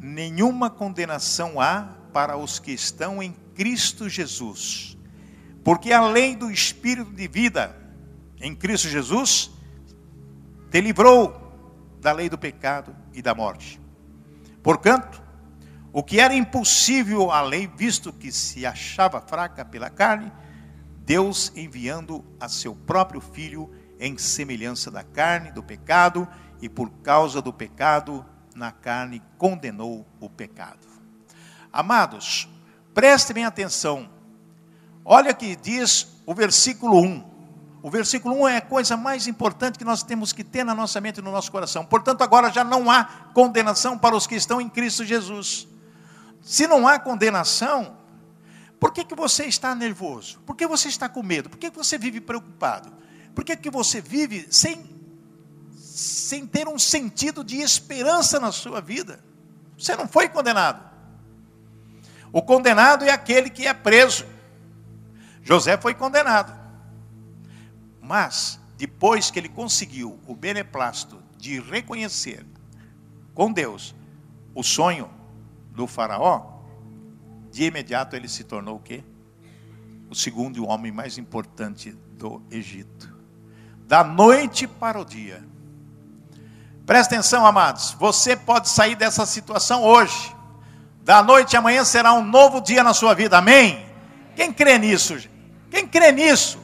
nenhuma 0.00 0.70
condenação 0.70 1.60
há 1.60 1.88
para 2.12 2.36
os 2.36 2.58
que 2.58 2.72
estão 2.72 3.22
em 3.22 3.32
Cristo 3.54 4.08
Jesus, 4.08 4.96
porque 5.62 5.92
a 5.92 6.06
lei 6.06 6.36
do 6.36 6.50
Espírito 6.50 7.12
de 7.12 7.26
vida, 7.26 7.76
em 8.40 8.54
Cristo 8.54 8.88
Jesus, 8.88 9.50
te 10.70 10.80
livrou 10.80 11.40
da 12.00 12.12
lei 12.12 12.28
do 12.28 12.36
pecado 12.36 12.94
e 13.12 13.22
da 13.22 13.34
morte. 13.34 13.80
Portanto, 14.62 15.22
o 15.92 16.02
que 16.02 16.18
era 16.18 16.34
impossível 16.34 17.30
à 17.30 17.40
lei, 17.40 17.66
visto 17.66 18.12
que 18.12 18.32
se 18.32 18.66
achava 18.66 19.20
fraca 19.20 19.64
pela 19.64 19.88
carne, 19.88 20.32
Deus 21.04 21.52
enviando 21.54 22.24
a 22.40 22.48
seu 22.48 22.74
próprio 22.74 23.20
filho 23.20 23.70
em 24.00 24.18
semelhança 24.18 24.90
da 24.90 25.04
carne, 25.04 25.52
do 25.52 25.62
pecado, 25.62 26.26
e 26.60 26.68
por 26.68 26.90
causa 27.02 27.40
do 27.40 27.52
pecado, 27.52 28.24
na 28.54 28.72
carne 28.72 29.22
condenou 29.36 30.06
o 30.20 30.28
pecado. 30.28 30.86
Amados, 31.72 32.48
prestem 32.92 33.44
atenção. 33.44 34.08
Olha 35.04 35.34
que 35.34 35.56
diz 35.56 36.06
o 36.24 36.34
versículo 36.34 37.00
1. 37.00 37.34
O 37.82 37.90
versículo 37.90 38.42
1 38.44 38.48
é 38.48 38.56
a 38.56 38.62
coisa 38.62 38.96
mais 38.96 39.26
importante 39.26 39.78
que 39.78 39.84
nós 39.84 40.02
temos 40.02 40.32
que 40.32 40.42
ter 40.42 40.64
na 40.64 40.74
nossa 40.74 41.00
mente 41.00 41.18
e 41.18 41.22
no 41.22 41.30
nosso 41.30 41.52
coração. 41.52 41.84
Portanto, 41.84 42.22
agora 42.22 42.50
já 42.50 42.64
não 42.64 42.90
há 42.90 43.04
condenação 43.34 43.98
para 43.98 44.16
os 44.16 44.26
que 44.26 44.34
estão 44.34 44.60
em 44.60 44.70
Cristo 44.70 45.04
Jesus. 45.04 45.68
Se 46.40 46.66
não 46.66 46.88
há 46.88 46.98
condenação, 46.98 47.98
por 48.80 48.92
que, 48.92 49.04
que 49.04 49.14
você 49.14 49.44
está 49.44 49.74
nervoso? 49.74 50.40
Por 50.46 50.56
que 50.56 50.66
você 50.66 50.88
está 50.88 51.08
com 51.08 51.22
medo? 51.22 51.50
Por 51.50 51.58
que 51.58 51.70
você 51.70 51.98
vive 51.98 52.20
preocupado? 52.20 52.92
Por 53.34 53.44
que, 53.44 53.56
que 53.56 53.70
você 53.70 54.00
vive 54.00 54.46
sem, 54.50 54.93
sem 55.94 56.44
ter 56.44 56.66
um 56.66 56.76
sentido 56.76 57.44
de 57.44 57.58
esperança 57.58 58.40
na 58.40 58.50
sua 58.50 58.80
vida? 58.80 59.22
Você 59.78 59.94
não 59.94 60.08
foi 60.08 60.28
condenado. 60.28 60.82
O 62.32 62.42
condenado 62.42 63.04
é 63.04 63.10
aquele 63.12 63.48
que 63.48 63.64
é 63.64 63.72
preso. 63.72 64.26
José 65.40 65.76
foi 65.76 65.94
condenado. 65.94 66.52
Mas, 68.02 68.58
depois 68.76 69.30
que 69.30 69.38
ele 69.38 69.48
conseguiu 69.48 70.18
o 70.26 70.34
beneplácito 70.34 71.22
de 71.38 71.60
reconhecer 71.60 72.44
com 73.32 73.52
Deus 73.52 73.94
o 74.52 74.64
sonho 74.64 75.08
do 75.70 75.86
faraó, 75.86 76.58
de 77.52 77.66
imediato 77.66 78.16
ele 78.16 78.26
se 78.26 78.42
tornou 78.42 78.78
o 78.78 78.80
quê? 78.80 79.04
O 80.10 80.14
segundo 80.14 80.66
homem 80.66 80.90
mais 80.90 81.18
importante 81.18 81.92
do 82.18 82.42
Egito. 82.50 83.14
Da 83.86 84.02
noite 84.02 84.66
para 84.66 85.00
o 85.00 85.04
dia. 85.04 85.53
Presta 86.86 87.14
atenção, 87.14 87.46
amados. 87.46 87.96
Você 87.98 88.36
pode 88.36 88.68
sair 88.68 88.94
dessa 88.94 89.24
situação 89.24 89.82
hoje. 89.82 90.34
Da 91.02 91.22
noite 91.22 91.56
amanhã 91.56 91.84
será 91.84 92.12
um 92.12 92.22
novo 92.22 92.60
dia 92.60 92.82
na 92.82 92.92
sua 92.92 93.14
vida. 93.14 93.38
Amém? 93.38 93.86
Quem 94.36 94.52
crê 94.52 94.78
nisso? 94.78 95.16
Quem 95.70 95.86
crê 95.86 96.12
nisso? 96.12 96.58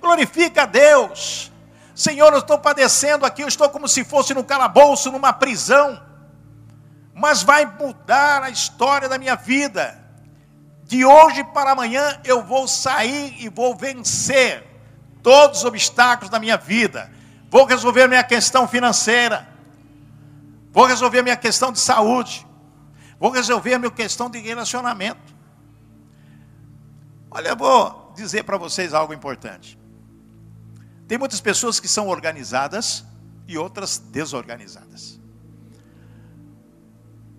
Glorifica 0.00 0.62
a 0.62 0.66
Deus. 0.66 1.52
Senhor, 1.94 2.32
eu 2.32 2.38
estou 2.38 2.58
padecendo 2.58 3.24
aqui, 3.24 3.42
eu 3.42 3.48
estou 3.48 3.68
como 3.68 3.88
se 3.88 4.04
fosse 4.04 4.32
no 4.32 4.44
calabouço, 4.44 5.10
numa 5.10 5.32
prisão. 5.32 6.00
Mas 7.14 7.42
vai 7.42 7.66
mudar 7.66 8.42
a 8.42 8.50
história 8.50 9.08
da 9.08 9.18
minha 9.18 9.36
vida. 9.36 9.98
De 10.84 11.04
hoje 11.04 11.44
para 11.44 11.72
amanhã 11.72 12.20
eu 12.24 12.42
vou 12.42 12.68
sair 12.68 13.36
e 13.38 13.48
vou 13.48 13.74
vencer 13.74 14.64
todos 15.22 15.58
os 15.58 15.64
obstáculos 15.64 16.30
da 16.30 16.38
minha 16.38 16.56
vida. 16.56 17.10
Vou 17.50 17.64
resolver 17.64 18.06
minha 18.08 18.24
questão 18.24 18.66
financeira. 18.66 19.48
Vou 20.72 20.84
resolver 20.84 21.22
minha 21.22 21.36
questão 21.36 21.72
de 21.72 21.78
saúde. 21.78 22.46
Vou 23.18 23.30
resolver 23.30 23.74
a 23.74 23.78
minha 23.78 23.90
questão 23.90 24.28
de 24.28 24.38
relacionamento. 24.38 25.34
Olha, 27.30 27.48
eu 27.48 27.56
vou 27.56 28.12
dizer 28.14 28.44
para 28.44 28.56
vocês 28.56 28.92
algo 28.92 29.12
importante. 29.14 29.78
Tem 31.08 31.16
muitas 31.16 31.40
pessoas 31.40 31.78
que 31.78 31.88
são 31.88 32.08
organizadas 32.08 33.04
e 33.46 33.56
outras 33.56 33.98
desorganizadas. 33.98 35.20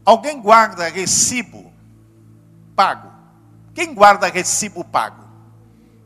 Alguém 0.05 0.41
guarda 0.41 0.87
recibo 0.87 1.73
pago? 2.75 3.11
Quem 3.73 3.93
guarda 3.93 4.27
recibo 4.27 4.83
pago? 4.83 5.27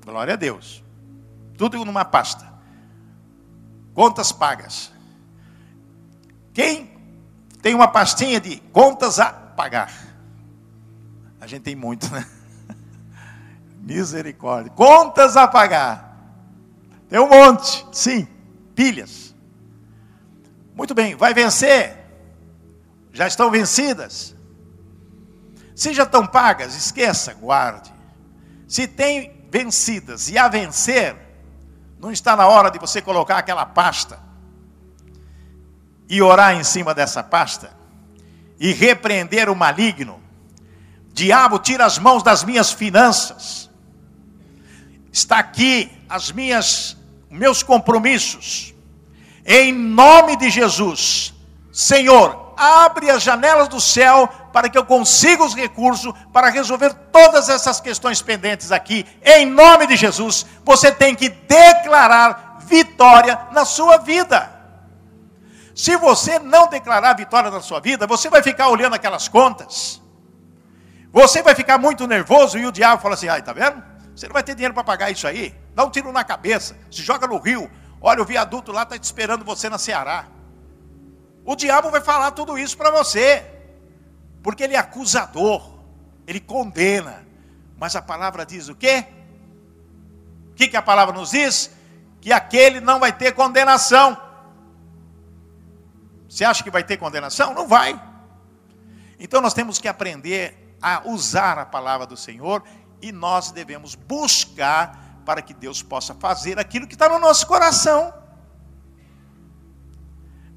Glória 0.03 0.33
a 0.33 0.37
Deus. 0.37 0.83
Tudo 1.57 1.85
numa 1.85 2.03
pasta. 2.03 2.50
Contas 3.93 4.31
pagas. 4.31 4.91
Quem 6.53 6.91
tem 7.61 7.75
uma 7.75 7.87
pastinha 7.87 8.39
de 8.39 8.57
contas 8.71 9.19
a 9.19 9.31
pagar? 9.31 9.91
A 11.39 11.47
gente 11.47 11.63
tem 11.63 11.75
muito, 11.75 12.09
né? 12.11 12.25
Misericórdia. 13.81 14.71
Contas 14.71 15.35
a 15.35 15.47
pagar. 15.47 16.11
Tem 17.09 17.19
um 17.19 17.27
monte, 17.27 17.85
sim, 17.91 18.27
pilhas. 18.75 19.35
Muito 20.75 20.93
bem, 20.93 21.15
vai 21.15 21.33
vencer? 21.33 21.97
Já 23.11 23.27
estão 23.27 23.51
vencidas? 23.51 24.35
Se 25.75 25.93
já 25.93 26.03
estão 26.03 26.25
pagas, 26.25 26.75
esqueça, 26.75 27.33
guarde. 27.33 27.91
Se 28.67 28.87
tem 28.87 29.45
vencidas 29.51 30.29
e 30.29 30.37
a 30.37 30.47
vencer, 30.47 31.15
não 32.01 32.11
está 32.11 32.35
na 32.35 32.47
hora 32.47 32.71
de 32.71 32.79
você 32.79 32.99
colocar 32.99 33.37
aquela 33.37 33.63
pasta 33.63 34.19
e 36.09 36.19
orar 36.19 36.55
em 36.55 36.63
cima 36.63 36.95
dessa 36.95 37.21
pasta 37.21 37.71
e 38.59 38.73
repreender 38.73 39.47
o 39.47 39.55
maligno. 39.55 40.19
Diabo, 41.13 41.59
tira 41.59 41.85
as 41.85 41.99
mãos 41.99 42.23
das 42.23 42.43
minhas 42.43 42.71
finanças. 42.71 43.69
Está 45.11 45.37
aqui 45.37 45.91
as 46.09 46.31
minhas 46.31 46.97
meus 47.29 47.61
compromissos. 47.61 48.73
Em 49.45 49.71
nome 49.71 50.35
de 50.37 50.49
Jesus, 50.49 51.35
Senhor, 51.71 52.55
abre 52.57 53.11
as 53.11 53.21
janelas 53.21 53.67
do 53.67 53.79
céu 53.79 54.27
para 54.51 54.69
que 54.69 54.77
eu 54.77 54.85
consiga 54.85 55.43
os 55.43 55.55
recursos 55.55 56.13
para 56.31 56.49
resolver 56.49 56.93
todas 57.11 57.49
essas 57.49 57.79
questões 57.79 58.21
pendentes 58.21 58.71
aqui. 58.71 59.05
Em 59.23 59.45
nome 59.45 59.87
de 59.87 59.95
Jesus, 59.95 60.45
você 60.63 60.91
tem 60.91 61.15
que 61.15 61.29
declarar 61.29 62.57
vitória 62.61 63.47
na 63.51 63.65
sua 63.65 63.97
vida. 63.97 64.49
Se 65.75 65.95
você 65.95 66.37
não 66.37 66.67
declarar 66.67 67.15
vitória 67.15 67.49
na 67.49 67.61
sua 67.61 67.79
vida, 67.79 68.05
você 68.05 68.29
vai 68.29 68.43
ficar 68.43 68.69
olhando 68.69 68.93
aquelas 68.95 69.27
contas. 69.27 70.01
Você 71.11 71.41
vai 71.41 71.55
ficar 71.55 71.77
muito 71.77 72.07
nervoso 72.07 72.57
e 72.57 72.65
o 72.65 72.71
diabo 72.71 73.01
fala 73.01 73.15
assim: 73.15 73.27
"Ai, 73.27 73.41
tá 73.41 73.53
vendo? 73.53 73.83
Você 74.15 74.27
não 74.27 74.33
vai 74.33 74.43
ter 74.43 74.55
dinheiro 74.55 74.73
para 74.73 74.83
pagar 74.83 75.09
isso 75.09 75.27
aí. 75.27 75.55
Dá 75.73 75.83
um 75.83 75.89
tiro 75.89 76.11
na 76.11 76.23
cabeça, 76.23 76.77
se 76.91 77.01
joga 77.01 77.27
no 77.27 77.37
rio. 77.37 77.69
Olha, 78.01 78.21
o 78.21 78.25
viaduto 78.25 78.71
lá 78.71 78.83
está 78.83 78.97
te 78.97 79.03
esperando 79.03 79.45
você 79.45 79.69
na 79.69 79.77
Ceará. 79.77 80.25
O 81.45 81.55
diabo 81.55 81.89
vai 81.89 82.01
falar 82.01 82.31
tudo 82.31 82.57
isso 82.57 82.77
para 82.77 82.91
você, 82.91 83.43
porque 84.43 84.63
ele 84.63 84.75
é 84.75 84.77
acusador, 84.77 85.79
ele 86.25 86.39
condena. 86.39 87.25
Mas 87.77 87.95
a 87.95 88.01
palavra 88.01 88.45
diz 88.45 88.69
o 88.69 88.75
quê? 88.75 89.05
O 90.51 90.53
que, 90.55 90.67
que 90.67 90.77
a 90.77 90.81
palavra 90.81 91.15
nos 91.15 91.31
diz? 91.31 91.71
Que 92.19 92.31
aquele 92.31 92.79
não 92.79 92.99
vai 92.99 93.11
ter 93.11 93.33
condenação. 93.33 94.17
Você 96.29 96.43
acha 96.43 96.63
que 96.63 96.71
vai 96.71 96.83
ter 96.83 96.97
condenação? 96.97 97.53
Não 97.53 97.67
vai. 97.67 97.99
Então 99.19 99.41
nós 99.41 99.53
temos 99.53 99.79
que 99.79 99.87
aprender 99.87 100.75
a 100.81 101.01
usar 101.05 101.59
a 101.59 101.65
palavra 101.65 102.07
do 102.07 102.17
Senhor 102.17 102.63
e 103.01 103.11
nós 103.11 103.51
devemos 103.51 103.95
buscar 103.95 104.99
para 105.25 105.41
que 105.41 105.53
Deus 105.53 105.83
possa 105.83 106.15
fazer 106.15 106.59
aquilo 106.59 106.87
que 106.87 106.93
está 106.95 107.07
no 107.09 107.19
nosso 107.19 107.45
coração. 107.45 108.13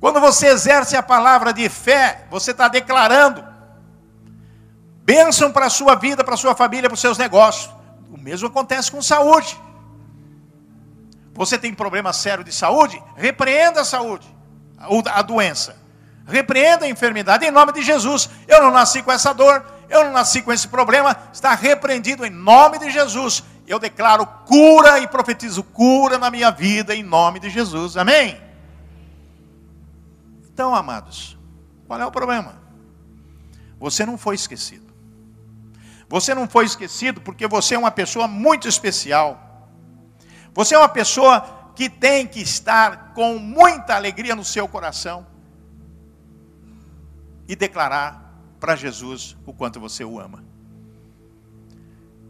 Quando 0.00 0.20
você 0.20 0.48
exerce 0.48 0.96
a 0.96 1.02
palavra 1.02 1.52
de 1.52 1.68
fé, 1.68 2.26
você 2.30 2.50
está 2.50 2.68
declarando 2.68 3.53
bênção 5.04 5.52
para 5.52 5.66
a 5.66 5.70
sua 5.70 5.94
vida, 5.94 6.24
para 6.24 6.34
a 6.34 6.38
sua 6.38 6.54
família, 6.54 6.88
para 6.88 6.94
os 6.94 7.00
seus 7.00 7.18
negócios. 7.18 7.72
O 8.10 8.18
mesmo 8.18 8.48
acontece 8.48 8.90
com 8.90 9.02
saúde. 9.02 9.60
Você 11.34 11.58
tem 11.58 11.74
problema 11.74 12.12
sério 12.12 12.44
de 12.44 12.52
saúde? 12.52 13.02
Repreenda 13.16 13.80
a 13.80 13.84
saúde, 13.84 14.26
a 14.78 15.22
doença. 15.22 15.76
Repreenda 16.26 16.86
a 16.86 16.88
enfermidade 16.88 17.44
em 17.44 17.50
nome 17.50 17.72
de 17.72 17.82
Jesus. 17.82 18.30
Eu 18.48 18.62
não 18.62 18.70
nasci 18.70 19.02
com 19.02 19.12
essa 19.12 19.34
dor, 19.34 19.64
eu 19.90 20.04
não 20.04 20.12
nasci 20.12 20.40
com 20.40 20.52
esse 20.52 20.68
problema, 20.68 21.16
está 21.32 21.54
repreendido 21.54 22.24
em 22.24 22.30
nome 22.30 22.78
de 22.78 22.90
Jesus. 22.90 23.42
Eu 23.66 23.78
declaro 23.78 24.26
cura 24.46 25.00
e 25.00 25.08
profetizo 25.08 25.62
cura 25.62 26.18
na 26.18 26.30
minha 26.30 26.50
vida 26.50 26.94
em 26.94 27.02
nome 27.02 27.40
de 27.40 27.50
Jesus. 27.50 27.96
Amém? 27.96 28.40
Então, 30.52 30.74
amados, 30.74 31.36
qual 31.86 32.00
é 32.00 32.06
o 32.06 32.12
problema? 32.12 32.62
Você 33.80 34.06
não 34.06 34.16
foi 34.16 34.36
esquecido. 34.36 34.93
Você 36.08 36.34
não 36.34 36.48
foi 36.48 36.64
esquecido 36.64 37.20
porque 37.20 37.46
você 37.46 37.74
é 37.74 37.78
uma 37.78 37.90
pessoa 37.90 38.28
muito 38.28 38.68
especial. 38.68 39.68
Você 40.54 40.74
é 40.74 40.78
uma 40.78 40.88
pessoa 40.88 41.72
que 41.74 41.88
tem 41.88 42.26
que 42.26 42.40
estar 42.40 43.12
com 43.14 43.38
muita 43.38 43.96
alegria 43.96 44.34
no 44.34 44.44
seu 44.44 44.68
coração 44.68 45.26
e 47.48 47.56
declarar 47.56 48.24
para 48.60 48.76
Jesus 48.76 49.36
o 49.44 49.52
quanto 49.52 49.80
você 49.80 50.04
o 50.04 50.18
ama. 50.20 50.44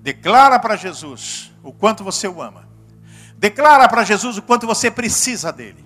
Declara 0.01 0.59
para 0.59 0.77
Jesus 0.77 1.53
o 1.63 1.73
quanto 1.73 2.03
você 2.03 2.27
o 2.27 2.43
ama. 2.43 2.69
Declara 3.37 3.89
para 3.89 4.05
Jesus 4.05 4.39
o 4.39 4.43
quanto 4.43 4.67
você 4.67 4.91
precisa 4.91 5.53
dele. 5.53 5.85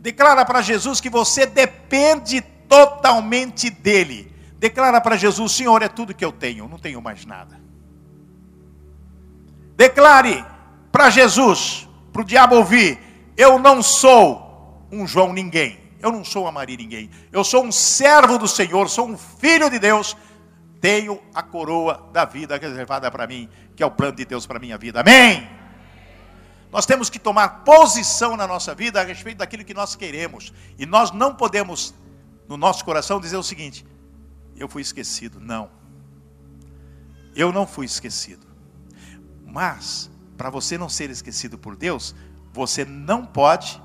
Declara 0.00 0.44
para 0.44 0.62
Jesus 0.62 1.00
que 1.00 1.10
você 1.10 1.46
depende 1.46 2.40
totalmente 2.40 3.70
dele. 3.70 4.35
Declara 4.58 5.00
para 5.00 5.16
Jesus: 5.16 5.52
Senhor, 5.52 5.82
é 5.82 5.88
tudo 5.88 6.14
que 6.14 6.24
eu 6.24 6.32
tenho, 6.32 6.68
não 6.68 6.78
tenho 6.78 7.00
mais 7.00 7.24
nada. 7.24 7.60
Declare 9.76 10.44
para 10.90 11.10
Jesus, 11.10 11.88
para 12.12 12.22
o 12.22 12.24
diabo 12.24 12.56
ouvir: 12.56 12.98
Eu 13.36 13.58
não 13.58 13.82
sou 13.82 14.88
um 14.90 15.06
João 15.06 15.32
ninguém. 15.32 15.86
Eu 16.00 16.12
não 16.12 16.24
sou 16.24 16.46
a 16.46 16.52
Maria 16.52 16.76
ninguém. 16.76 17.10
Eu 17.32 17.42
sou 17.42 17.64
um 17.64 17.72
servo 17.72 18.38
do 18.38 18.46
Senhor, 18.46 18.88
sou 18.88 19.08
um 19.08 19.16
filho 19.16 19.68
de 19.68 19.78
Deus. 19.78 20.16
Tenho 20.80 21.20
a 21.34 21.42
coroa 21.42 22.08
da 22.12 22.24
vida 22.24 22.56
reservada 22.56 23.10
para 23.10 23.26
mim, 23.26 23.48
que 23.74 23.82
é 23.82 23.86
o 23.86 23.90
plano 23.90 24.16
de 24.16 24.24
Deus 24.24 24.46
para 24.46 24.58
a 24.58 24.60
minha 24.60 24.78
vida. 24.78 25.00
Amém? 25.00 25.48
Nós 26.70 26.84
temos 26.84 27.08
que 27.08 27.18
tomar 27.18 27.64
posição 27.64 28.36
na 28.36 28.46
nossa 28.46 28.74
vida 28.74 29.00
a 29.00 29.04
respeito 29.04 29.38
daquilo 29.38 29.64
que 29.64 29.74
nós 29.74 29.96
queremos. 29.96 30.52
E 30.78 30.84
nós 30.84 31.10
não 31.10 31.34
podemos, 31.34 31.94
no 32.48 32.56
nosso 32.56 32.84
coração, 32.84 33.18
dizer 33.18 33.36
o 33.36 33.42
seguinte: 33.42 33.84
eu 34.56 34.68
fui 34.68 34.82
esquecido. 34.82 35.40
Não. 35.40 35.70
Eu 37.34 37.52
não 37.52 37.66
fui 37.66 37.86
esquecido. 37.86 38.46
Mas, 39.44 40.10
para 40.36 40.50
você 40.50 40.76
não 40.76 40.88
ser 40.88 41.10
esquecido 41.10 41.58
por 41.58 41.76
Deus, 41.76 42.14
você 42.52 42.84
não 42.84 43.24
pode 43.24 43.82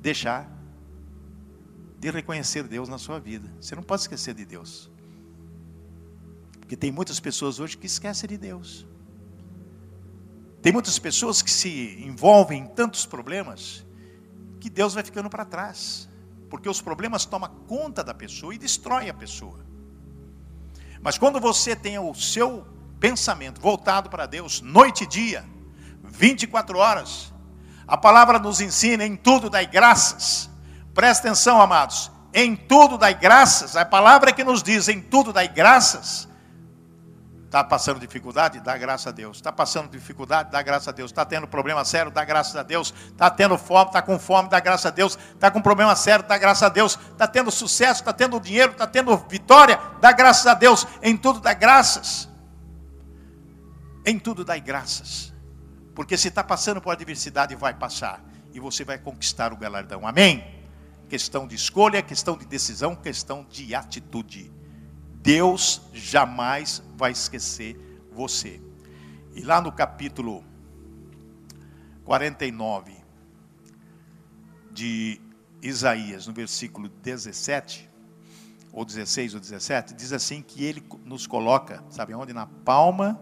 deixar 0.00 0.50
de 1.98 2.10
reconhecer 2.10 2.64
Deus 2.64 2.88
na 2.88 2.98
sua 2.98 3.18
vida. 3.20 3.50
Você 3.60 3.74
não 3.74 3.82
pode 3.82 4.02
esquecer 4.02 4.34
de 4.34 4.44
Deus. 4.44 4.90
Porque 6.58 6.76
tem 6.76 6.90
muitas 6.90 7.20
pessoas 7.20 7.60
hoje 7.60 7.76
que 7.76 7.86
esquecem 7.86 8.28
de 8.28 8.36
Deus. 8.36 8.86
Tem 10.60 10.72
muitas 10.72 10.98
pessoas 10.98 11.42
que 11.42 11.50
se 11.50 12.02
envolvem 12.02 12.62
em 12.62 12.66
tantos 12.66 13.04
problemas 13.04 13.84
que 14.60 14.70
Deus 14.70 14.94
vai 14.94 15.02
ficando 15.02 15.28
para 15.28 15.44
trás. 15.44 16.08
Porque 16.52 16.68
os 16.68 16.82
problemas 16.82 17.24
tomam 17.24 17.48
conta 17.66 18.04
da 18.04 18.12
pessoa 18.12 18.54
e 18.54 18.58
destrói 18.58 19.08
a 19.08 19.14
pessoa. 19.14 19.64
Mas 21.00 21.16
quando 21.16 21.40
você 21.40 21.74
tem 21.74 21.98
o 21.98 22.12
seu 22.12 22.66
pensamento 23.00 23.58
voltado 23.58 24.10
para 24.10 24.26
Deus, 24.26 24.60
noite 24.60 25.04
e 25.04 25.06
dia, 25.06 25.46
24 26.04 26.76
horas, 26.76 27.32
a 27.88 27.96
palavra 27.96 28.38
nos 28.38 28.60
ensina 28.60 29.02
em 29.02 29.16
tudo 29.16 29.48
dai 29.48 29.66
graças. 29.66 30.50
Presta 30.92 31.26
atenção, 31.26 31.58
amados. 31.58 32.10
Em 32.34 32.54
tudo 32.54 32.98
dai 32.98 33.14
graças. 33.14 33.74
A 33.74 33.86
palavra 33.86 34.30
que 34.30 34.44
nos 34.44 34.62
diz 34.62 34.88
em 34.88 35.00
tudo 35.00 35.32
dai 35.32 35.48
graças 35.48 36.28
Está 37.52 37.62
passando 37.62 38.00
dificuldade? 38.00 38.60
Dá 38.60 38.78
graça 38.78 39.10
a 39.10 39.12
Deus. 39.12 39.36
Está 39.36 39.52
passando 39.52 39.90
dificuldade? 39.90 40.50
Dá 40.50 40.62
graça 40.62 40.88
a 40.88 40.92
Deus. 40.94 41.10
Está 41.10 41.22
tendo 41.22 41.46
problema 41.46 41.84
sério? 41.84 42.10
Dá 42.10 42.24
graça 42.24 42.58
a 42.58 42.62
Deus. 42.62 42.94
Está 43.10 43.28
tendo 43.28 43.58
fome? 43.58 43.88
Está 43.88 44.00
com 44.00 44.18
fome? 44.18 44.48
Dá 44.48 44.58
graça 44.58 44.88
a 44.88 44.90
Deus. 44.90 45.18
Está 45.34 45.50
com 45.50 45.60
problema 45.60 45.94
sério? 45.94 46.24
Dá 46.26 46.38
graça 46.38 46.64
a 46.64 46.68
Deus. 46.70 46.98
Está 47.10 47.28
tendo 47.28 47.50
sucesso? 47.50 48.00
Está 48.00 48.10
tendo 48.10 48.40
dinheiro? 48.40 48.72
Está 48.72 48.86
tendo 48.86 49.14
vitória? 49.28 49.78
Dá 50.00 50.12
graças 50.12 50.46
a 50.46 50.54
Deus. 50.54 50.86
Em 51.02 51.14
tudo 51.14 51.40
dá 51.40 51.52
graças. 51.52 52.26
Em 54.06 54.18
tudo 54.18 54.46
dá 54.46 54.58
graças. 54.58 55.30
Porque 55.94 56.16
se 56.16 56.28
está 56.28 56.42
passando 56.42 56.80
por 56.80 56.92
adversidade, 56.92 57.54
vai 57.54 57.74
passar. 57.74 58.24
E 58.54 58.60
você 58.60 58.82
vai 58.82 58.96
conquistar 58.96 59.52
o 59.52 59.58
galardão. 59.58 60.06
Amém? 60.06 60.42
Questão 61.06 61.46
de 61.46 61.54
escolha, 61.54 62.00
questão 62.00 62.34
de 62.34 62.46
decisão, 62.46 62.96
questão 62.96 63.46
de 63.50 63.74
atitude. 63.74 64.61
Deus 65.22 65.80
jamais 65.94 66.82
vai 66.96 67.12
esquecer 67.12 67.78
você. 68.10 68.60
E 69.34 69.42
lá 69.42 69.60
no 69.60 69.70
capítulo 69.70 70.44
49 72.04 72.92
de 74.72 75.20
Isaías, 75.62 76.26
no 76.26 76.32
versículo 76.32 76.88
17, 76.88 77.88
ou 78.72 78.84
16 78.84 79.34
ou 79.34 79.40
17, 79.40 79.94
diz 79.94 80.12
assim 80.12 80.42
que 80.42 80.64
ele 80.64 80.82
nos 81.04 81.26
coloca, 81.26 81.84
sabe 81.88 82.14
onde? 82.14 82.32
Na 82.32 82.46
palma 82.46 83.20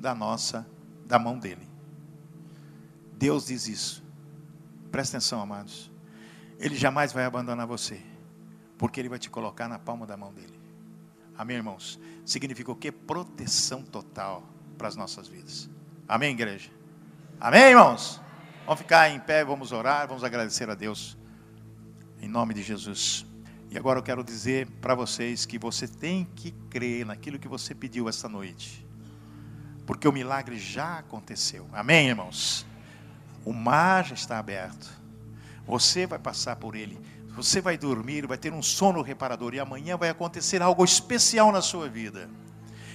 da 0.00 0.14
nossa, 0.14 0.66
da 1.04 1.18
mão 1.18 1.38
dele. 1.38 1.68
Deus 3.12 3.46
diz 3.46 3.68
isso. 3.68 4.04
Presta 4.90 5.18
atenção, 5.18 5.42
amados. 5.42 5.90
Ele 6.58 6.74
jamais 6.74 7.12
vai 7.12 7.24
abandonar 7.24 7.66
você, 7.66 8.00
porque 8.78 8.98
ele 8.98 9.10
vai 9.10 9.18
te 9.18 9.28
colocar 9.28 9.68
na 9.68 9.78
palma 9.78 10.06
da 10.06 10.16
mão 10.16 10.32
dele. 10.32 10.55
Amém, 11.38 11.56
irmãos? 11.56 12.00
Significa 12.24 12.72
o 12.72 12.76
que? 12.76 12.90
Proteção 12.90 13.82
total 13.82 14.42
para 14.78 14.88
as 14.88 14.96
nossas 14.96 15.28
vidas. 15.28 15.68
Amém, 16.08 16.32
igreja? 16.32 16.70
Amém, 17.40 17.70
irmãos? 17.70 18.20
Vamos 18.64 18.80
ficar 18.80 19.10
em 19.10 19.20
pé, 19.20 19.44
vamos 19.44 19.70
orar, 19.70 20.08
vamos 20.08 20.24
agradecer 20.24 20.68
a 20.70 20.74
Deus. 20.74 21.16
Em 22.20 22.28
nome 22.28 22.54
de 22.54 22.62
Jesus. 22.62 23.26
E 23.70 23.76
agora 23.76 23.98
eu 23.98 24.02
quero 24.02 24.24
dizer 24.24 24.66
para 24.80 24.94
vocês 24.94 25.44
que 25.44 25.58
você 25.58 25.86
tem 25.86 26.24
que 26.34 26.52
crer 26.70 27.04
naquilo 27.04 27.38
que 27.38 27.48
você 27.48 27.74
pediu 27.74 28.08
esta 28.08 28.28
noite. 28.28 28.86
Porque 29.86 30.08
o 30.08 30.12
milagre 30.12 30.58
já 30.58 30.98
aconteceu. 30.98 31.68
Amém, 31.72 32.08
irmãos? 32.08 32.66
O 33.44 33.52
mar 33.52 34.04
já 34.04 34.14
está 34.14 34.38
aberto. 34.38 34.90
Você 35.66 36.06
vai 36.06 36.18
passar 36.18 36.56
por 36.56 36.74
ele. 36.74 36.98
Você 37.36 37.60
vai 37.60 37.76
dormir, 37.76 38.26
vai 38.26 38.38
ter 38.38 38.50
um 38.50 38.62
sono 38.62 39.02
reparador 39.02 39.52
e 39.52 39.60
amanhã 39.60 39.94
vai 39.98 40.08
acontecer 40.08 40.62
algo 40.62 40.82
especial 40.82 41.52
na 41.52 41.60
sua 41.60 41.86
vida. 41.86 42.30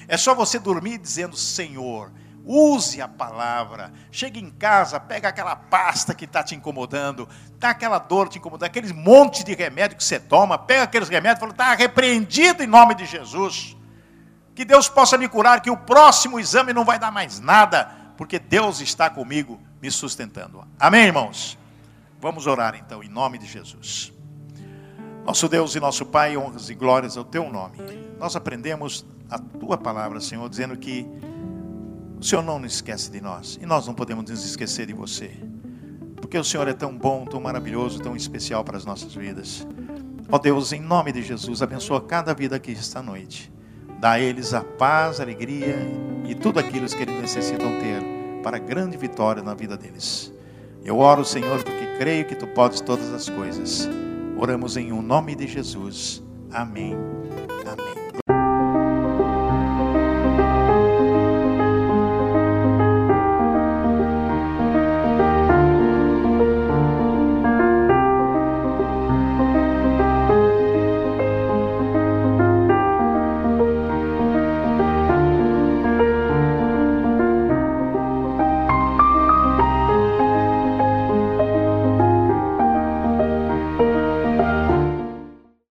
É 0.08 0.18
só 0.18 0.34
você 0.34 0.58
dormir 0.58 0.98
dizendo: 0.98 1.38
Senhor, 1.38 2.12
use 2.44 3.00
a 3.00 3.08
palavra. 3.08 3.94
Chega 4.12 4.40
em 4.40 4.50
casa, 4.50 5.00
pega 5.00 5.30
aquela 5.30 5.56
pasta 5.56 6.16
que 6.16 6.26
está 6.26 6.42
te 6.42 6.56
incomodando, 6.56 7.30
está 7.54 7.70
aquela 7.70 8.00
dor 8.00 8.30
te 8.30 8.40
incomodando, 8.40 8.68
aquele 8.68 8.92
monte 8.94 9.44
de 9.44 9.54
remédio 9.54 9.96
que 9.96 10.04
você 10.04 10.20
toma, 10.20 10.58
pega 10.58 10.84
aqueles 10.84 11.08
remédios 11.08 11.38
e 11.38 11.42
fala: 11.42 11.52
está 11.52 11.76
repreendido 11.76 12.64
em 12.64 12.68
nome 12.68 12.96
de 12.96 13.06
Jesus. 13.06 13.78
Que 14.56 14.66
Deus 14.66 14.90
possa 14.90 15.20
me 15.20 15.30
curar, 15.30 15.62
que 15.62 15.70
o 15.70 15.78
próximo 15.78 16.40
exame 16.40 16.74
não 16.74 16.84
vai 16.84 16.98
dar 16.98 17.12
mais 17.12 17.40
nada, 17.40 17.92
porque 18.18 18.40
Deus 18.40 18.82
está 18.82 19.08
comigo 19.08 19.62
me 19.80 19.92
sustentando. 19.92 20.68
Amém, 20.80 21.06
irmãos? 21.06 21.60
Vamos 22.20 22.48
orar 22.48 22.76
então, 22.76 23.04
em 23.04 23.08
nome 23.08 23.38
de 23.38 23.46
Jesus. 23.46 24.12
Nosso 25.26 25.48
Deus 25.48 25.76
e 25.76 25.80
nosso 25.80 26.06
Pai, 26.06 26.36
honras 26.36 26.70
e 26.70 26.76
glórias 26.76 27.16
ao 27.16 27.24
teu 27.24 27.50
nome. 27.50 27.78
Nós 28.20 28.36
aprendemos 28.36 29.06
a 29.30 29.38
tua 29.38 29.78
palavra, 29.78 30.20
Senhor, 30.20 30.50
dizendo 30.50 30.76
que 30.76 31.08
o 32.20 32.24
Senhor 32.24 32.42
não 32.44 32.60
nos 32.60 32.76
esquece 32.76 33.10
de 33.12 33.22
nós 33.22 33.58
e 33.62 33.66
nós 33.66 33.88
não 33.88 33.94
podemos 33.94 34.30
nos 34.30 34.44
esquecer 34.44 34.88
de 34.88 34.94
você, 34.94 35.32
porque 36.18 36.38
o 36.38 36.44
Senhor 36.44 36.68
é 36.68 36.74
tão 36.74 36.98
bom, 36.98 37.26
tão 37.26 37.40
maravilhoso, 37.40 38.00
tão 38.00 38.16
especial 38.16 38.64
para 38.64 38.78
as 38.78 38.86
nossas 38.86 39.14
vidas. 39.14 39.66
Ó 40.32 40.38
Deus, 40.38 40.74
em 40.74 40.82
nome 40.82 41.12
de 41.12 41.22
Jesus, 41.22 41.62
abençoa 41.62 42.02
cada 42.02 42.34
vida 42.34 42.56
aqui 42.56 42.72
esta 42.72 43.02
noite. 43.02 43.52
Dá 44.00 44.12
a 44.12 44.20
eles 44.20 44.54
a 44.54 44.64
paz, 44.64 45.20
a 45.20 45.24
alegria 45.24 45.78
e 46.28 46.34
tudo 46.34 46.60
aquilo 46.60 46.88
que 46.88 47.04
eles 47.04 47.22
necessitam 47.22 47.80
ter 47.80 48.02
para 48.42 48.58
a 48.58 48.60
grande 48.60 48.98
vitória 48.98 49.44
na 49.44 49.54
vida 49.54 49.78
deles. 49.78 50.34
Eu 50.84 50.98
oro, 50.98 51.24
Senhor, 51.24 51.64
porque 51.64 51.98
creio 51.98 52.26
que 52.26 52.36
tu 52.36 52.48
podes 52.48 52.82
todas 52.82 53.14
as 53.14 53.30
coisas. 53.30 53.88
Oramos 54.42 54.76
em 54.76 54.92
o 54.92 54.96
um 54.96 55.02
nome 55.04 55.36
de 55.36 55.46
Jesus. 55.46 56.24
Amém. 56.52 56.96
Amém. 57.64 57.91